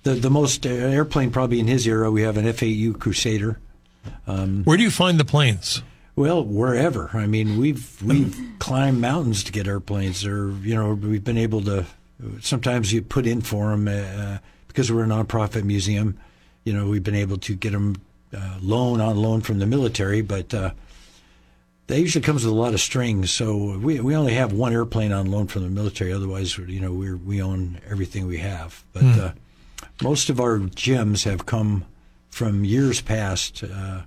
The 0.03 0.13
the 0.15 0.29
most 0.29 0.65
uh, 0.65 0.69
airplane 0.69 1.31
probably 1.31 1.59
in 1.59 1.67
his 1.67 1.85
era, 1.87 2.09
we 2.09 2.21
have 2.21 2.37
an 2.37 2.47
F-8U 2.47 2.99
Crusader. 2.99 3.59
Where 4.25 4.77
do 4.77 4.83
you 4.83 4.91
find 4.91 5.19
the 5.19 5.25
planes? 5.25 5.81
Well, 6.15 6.43
wherever. 6.43 7.09
I 7.13 7.27
mean, 7.27 7.57
we've 7.57 8.01
we've 8.03 8.37
climbed 8.59 9.01
mountains 9.01 9.43
to 9.45 9.51
get 9.51 9.67
airplanes, 9.67 10.25
or 10.25 10.51
you 10.61 10.75
know, 10.75 10.93
we've 10.93 11.23
been 11.23 11.37
able 11.37 11.61
to. 11.63 11.85
Sometimes 12.41 12.91
you 12.91 13.01
put 13.01 13.25
in 13.25 13.41
for 13.41 13.69
them 13.69 13.87
uh, 13.87 14.39
because 14.67 14.91
we're 14.91 15.05
a 15.05 15.07
nonprofit 15.07 15.63
museum. 15.63 16.19
You 16.65 16.73
know, 16.73 16.87
we've 16.87 17.03
been 17.03 17.15
able 17.15 17.37
to 17.37 17.55
get 17.55 17.71
them 17.71 17.95
uh, 18.35 18.57
loan 18.61 18.99
on 18.99 19.15
loan 19.15 19.41
from 19.41 19.59
the 19.59 19.65
military, 19.65 20.21
but 20.21 20.53
uh, 20.53 20.71
that 21.87 21.99
usually 21.99 22.21
comes 22.21 22.43
with 22.43 22.53
a 22.53 22.57
lot 22.57 22.73
of 22.73 22.81
strings. 22.81 23.31
So 23.31 23.77
we 23.77 23.99
we 24.01 24.15
only 24.15 24.33
have 24.33 24.51
one 24.51 24.73
airplane 24.73 25.11
on 25.13 25.31
loan 25.31 25.47
from 25.47 25.63
the 25.63 25.69
military. 25.69 26.11
Otherwise, 26.11 26.57
you 26.57 26.81
know, 26.81 26.91
we 26.91 27.13
we 27.13 27.41
own 27.41 27.79
everything 27.89 28.27
we 28.27 28.37
have. 28.39 28.83
But 28.91 29.03
uh, 29.03 29.31
most 30.01 30.29
of 30.29 30.39
our 30.39 30.59
gems 30.59 31.23
have 31.23 31.45
come 31.45 31.85
from 32.29 32.63
years 32.63 33.01
past. 33.01 33.63
Uh, 33.63 34.01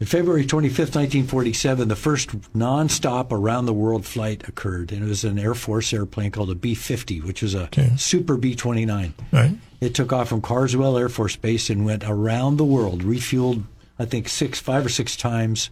On 0.00 0.06
February 0.06 0.46
25th, 0.46 0.96
1947, 0.96 1.88
the 1.88 1.96
first 1.96 2.30
non-stop 2.54 3.30
around-the-world 3.32 4.06
flight 4.06 4.48
occurred, 4.48 4.92
and 4.92 5.02
it 5.04 5.06
was 5.06 5.24
an 5.24 5.38
Air 5.38 5.54
Force 5.54 5.92
airplane 5.92 6.30
called 6.30 6.50
a 6.50 6.54
B-50, 6.54 7.22
which 7.22 7.42
was 7.42 7.54
a 7.54 7.64
Okay. 7.64 7.92
Super 7.96 8.38
B-29. 8.38 9.12
Right. 9.30 9.52
It 9.82 9.94
took 9.94 10.10
off 10.10 10.30
from 10.30 10.40
Carswell 10.40 10.96
Air 10.96 11.10
Force 11.10 11.36
Base 11.36 11.68
and 11.68 11.84
went 11.84 12.02
around 12.06 12.56
the 12.56 12.64
world, 12.64 13.02
refueled, 13.02 13.64
I 13.98 14.06
think, 14.06 14.28
six, 14.30 14.58
five 14.58 14.86
or 14.86 14.88
six 14.88 15.16
times, 15.16 15.68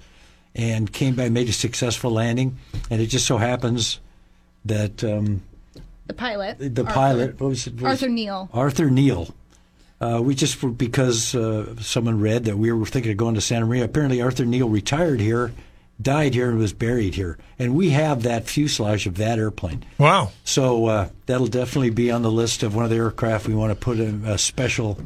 and 0.54 0.92
came 0.92 1.14
back, 1.14 1.30
made 1.30 1.48
a 1.48 1.52
successful 1.52 2.10
landing. 2.10 2.58
And 2.90 3.00
it 3.00 3.06
just 3.06 3.26
so 3.26 3.38
happens 3.38 3.98
that 4.66 5.02
um, 5.02 5.42
The 6.08 6.14
pilot, 6.14 6.56
the 6.58 6.82
Arthur. 6.82 6.92
pilot, 6.94 7.40
what 7.40 7.48
was 7.50 7.66
it? 7.66 7.74
what 7.74 7.82
was- 7.82 8.02
Arthur 8.02 8.08
Neal. 8.08 8.48
Arthur 8.52 8.90
Neal. 8.90 9.32
Uh, 10.00 10.20
we 10.22 10.34
just 10.34 10.78
because 10.78 11.34
uh, 11.34 11.74
someone 11.80 12.20
read 12.20 12.44
that 12.44 12.56
we 12.56 12.70
were 12.72 12.86
thinking 12.86 13.10
of 13.12 13.16
going 13.18 13.34
to 13.34 13.40
Santa 13.40 13.66
Maria. 13.66 13.84
Apparently, 13.84 14.22
Arthur 14.22 14.44
Neal 14.44 14.68
retired 14.68 15.20
here, 15.20 15.52
died 16.00 16.34
here, 16.34 16.48
and 16.50 16.58
was 16.58 16.72
buried 16.72 17.14
here. 17.16 17.36
And 17.58 17.74
we 17.74 17.90
have 17.90 18.22
that 18.22 18.46
fuselage 18.48 19.06
of 19.06 19.16
that 19.16 19.38
airplane. 19.38 19.84
Wow. 19.98 20.30
So 20.44 20.86
uh, 20.86 21.08
that'll 21.26 21.48
definitely 21.48 21.90
be 21.90 22.10
on 22.10 22.22
the 22.22 22.30
list 22.30 22.62
of 22.62 22.74
one 22.76 22.84
of 22.84 22.90
the 22.90 22.96
aircraft 22.96 23.48
we 23.48 23.54
want 23.54 23.70
to 23.72 23.76
put 23.76 23.98
in 23.98 24.24
a 24.24 24.38
special. 24.38 24.98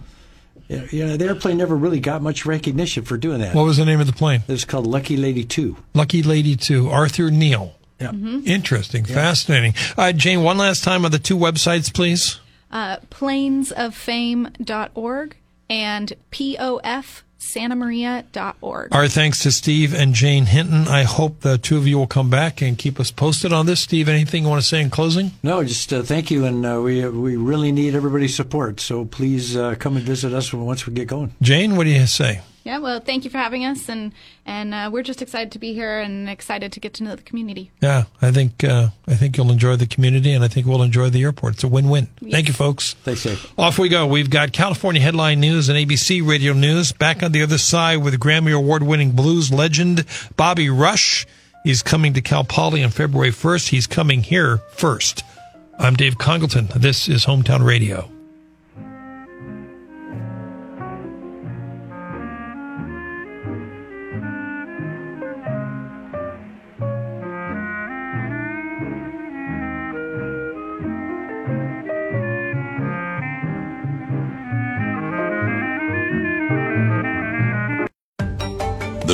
You 0.69 1.07
know, 1.07 1.17
the 1.17 1.25
airplane 1.27 1.57
never 1.57 1.75
really 1.77 2.01
got 2.01 2.23
much 2.23 2.47
recognition 2.47 3.05
for 3.05 3.17
doing 3.17 3.41
that. 3.41 3.55
What 3.55 3.65
was 3.65 3.79
the 3.79 3.85
name 3.85 4.01
of 4.01 4.07
the 4.07 4.13
plane? 4.13 4.43
It's 4.47 4.65
called 4.65 4.87
Lucky 4.87 5.17
Lady 5.17 5.45
Two. 5.45 5.77
Lucky 5.95 6.23
Lady 6.23 6.55
2, 6.55 6.89
Arthur 6.91 7.31
Neal. 7.31 7.75
Yeah. 8.03 8.53
Interesting, 8.55 9.05
fascinating. 9.05 9.75
Uh, 9.97 10.13
Jane, 10.13 10.43
one 10.43 10.59
last 10.59 10.85
time 10.85 11.05
on 11.05 11.11
the 11.11 11.19
two 11.19 11.37
websites, 11.39 11.93
please. 11.93 12.39
uh, 12.71 12.99
planesoffame.org 13.11 15.37
and 15.71 16.13
pofsantamaria.org. 16.31 18.95
Our 18.95 19.09
thanks 19.09 19.43
to 19.43 19.53
Steve 19.53 19.95
and 19.95 20.15
Jane 20.15 20.47
Hinton. 20.47 20.87
I 20.89 21.03
hope 21.03 21.41
the 21.41 21.59
two 21.59 21.77
of 21.77 21.87
you 21.87 21.99
will 21.99 22.07
come 22.07 22.31
back 22.31 22.63
and 22.63 22.79
keep 22.79 22.99
us 23.01 23.11
posted 23.11 23.53
on 23.53 23.67
this. 23.67 23.81
Steve, 23.81 24.09
anything 24.09 24.45
you 24.45 24.49
want 24.49 24.63
to 24.63 24.69
say 24.69 24.81
in 24.81 24.91
closing? 24.91 25.33
No, 25.43 25.63
just 25.65 25.93
uh, 25.93 26.03
thank 26.03 26.31
you, 26.31 26.45
and 26.45 26.65
uh, 26.65 26.81
we 26.81 27.07
we 27.09 27.37
really 27.37 27.73
need 27.73 27.95
everybody's 27.95 28.35
support. 28.37 28.81
So 28.81 29.05
please 29.05 29.57
uh, 29.57 29.75
come 29.79 29.97
and 29.97 30.05
visit 30.07 30.33
us 30.33 30.53
once 30.53 30.87
we 30.87 30.95
get 30.95 31.09
going. 31.09 31.35
Jane, 31.41 31.77
what 31.77 31.85
do 31.85 31.91
you 31.91 32.07
say? 32.07 32.41
Yeah, 32.65 32.79
well, 32.79 33.01
thank 33.01 33.25
you 33.25 33.31
for 33.31 33.39
having 33.39 33.65
us, 33.65 33.89
and 33.89 34.13
and 34.47 34.73
uh, 34.73 34.91
we're 34.93 35.03
just 35.03 35.21
excited 35.21 35.53
to 35.53 35.59
be 35.59 35.75
here 35.75 35.99
and 35.99 36.29
excited 36.29 36.73
to 36.73 36.81
get 36.81 36.95
to 36.95 37.05
know 37.05 37.17
the 37.17 37.23
community. 37.23 37.71
Yeah, 37.81 38.05
I 38.21 38.31
think 38.31 38.63
uh, 38.63 38.89
I 39.09 39.15
think 39.15 39.37
you'll 39.37 39.51
enjoy 39.51 39.77
the 39.77 39.87
community, 39.87 40.33
and 40.33 40.45
I 40.45 40.49
think 40.49 40.67
we'll 40.67 40.83
enjoy 40.83 41.11
the 41.11 41.23
airport. 41.23 41.55
It's 41.55 41.65
a 41.65 41.69
win-win. 41.69 42.07
Thank 42.31 42.49
you, 42.49 42.55
folks. 42.55 42.95
Thanks, 43.03 43.25
Dave. 43.25 43.53
Off 43.59 43.79
we 43.79 43.89
go. 43.89 44.07
We've 44.07 44.31
got 44.31 44.53
California 44.53 45.03
headline 45.03 45.41
news 45.41 45.69
and 45.69 45.77
ABC 45.79 46.27
radio 46.27 46.53
news. 46.53 46.93
Back 46.93 47.23
on 47.23 47.33
the 47.33 47.43
other 47.43 47.59
side 47.59 47.97
with 47.97 48.19
Grammy 48.21 48.55
Award 48.57 48.83
winning 48.83 49.13
blues 49.13 49.53
legend 49.53 50.05
Bobby 50.37 50.71
Rush. 50.71 51.27
He's 51.65 51.83
coming 51.83 52.13
to 52.15 52.21
Cal 52.21 52.45
Poly 52.45 52.83
on 52.83 52.91
February 52.91 53.31
1st. 53.31 53.69
He's 53.69 53.87
coming 53.87 54.23
here 54.23 54.59
first. 54.73 55.25
I'm 55.79 55.95
Dave 55.95 56.19
Congleton. 56.19 56.69
This 56.77 57.09
is 57.09 57.25
Hometown 57.25 57.65
Radio. 57.65 58.12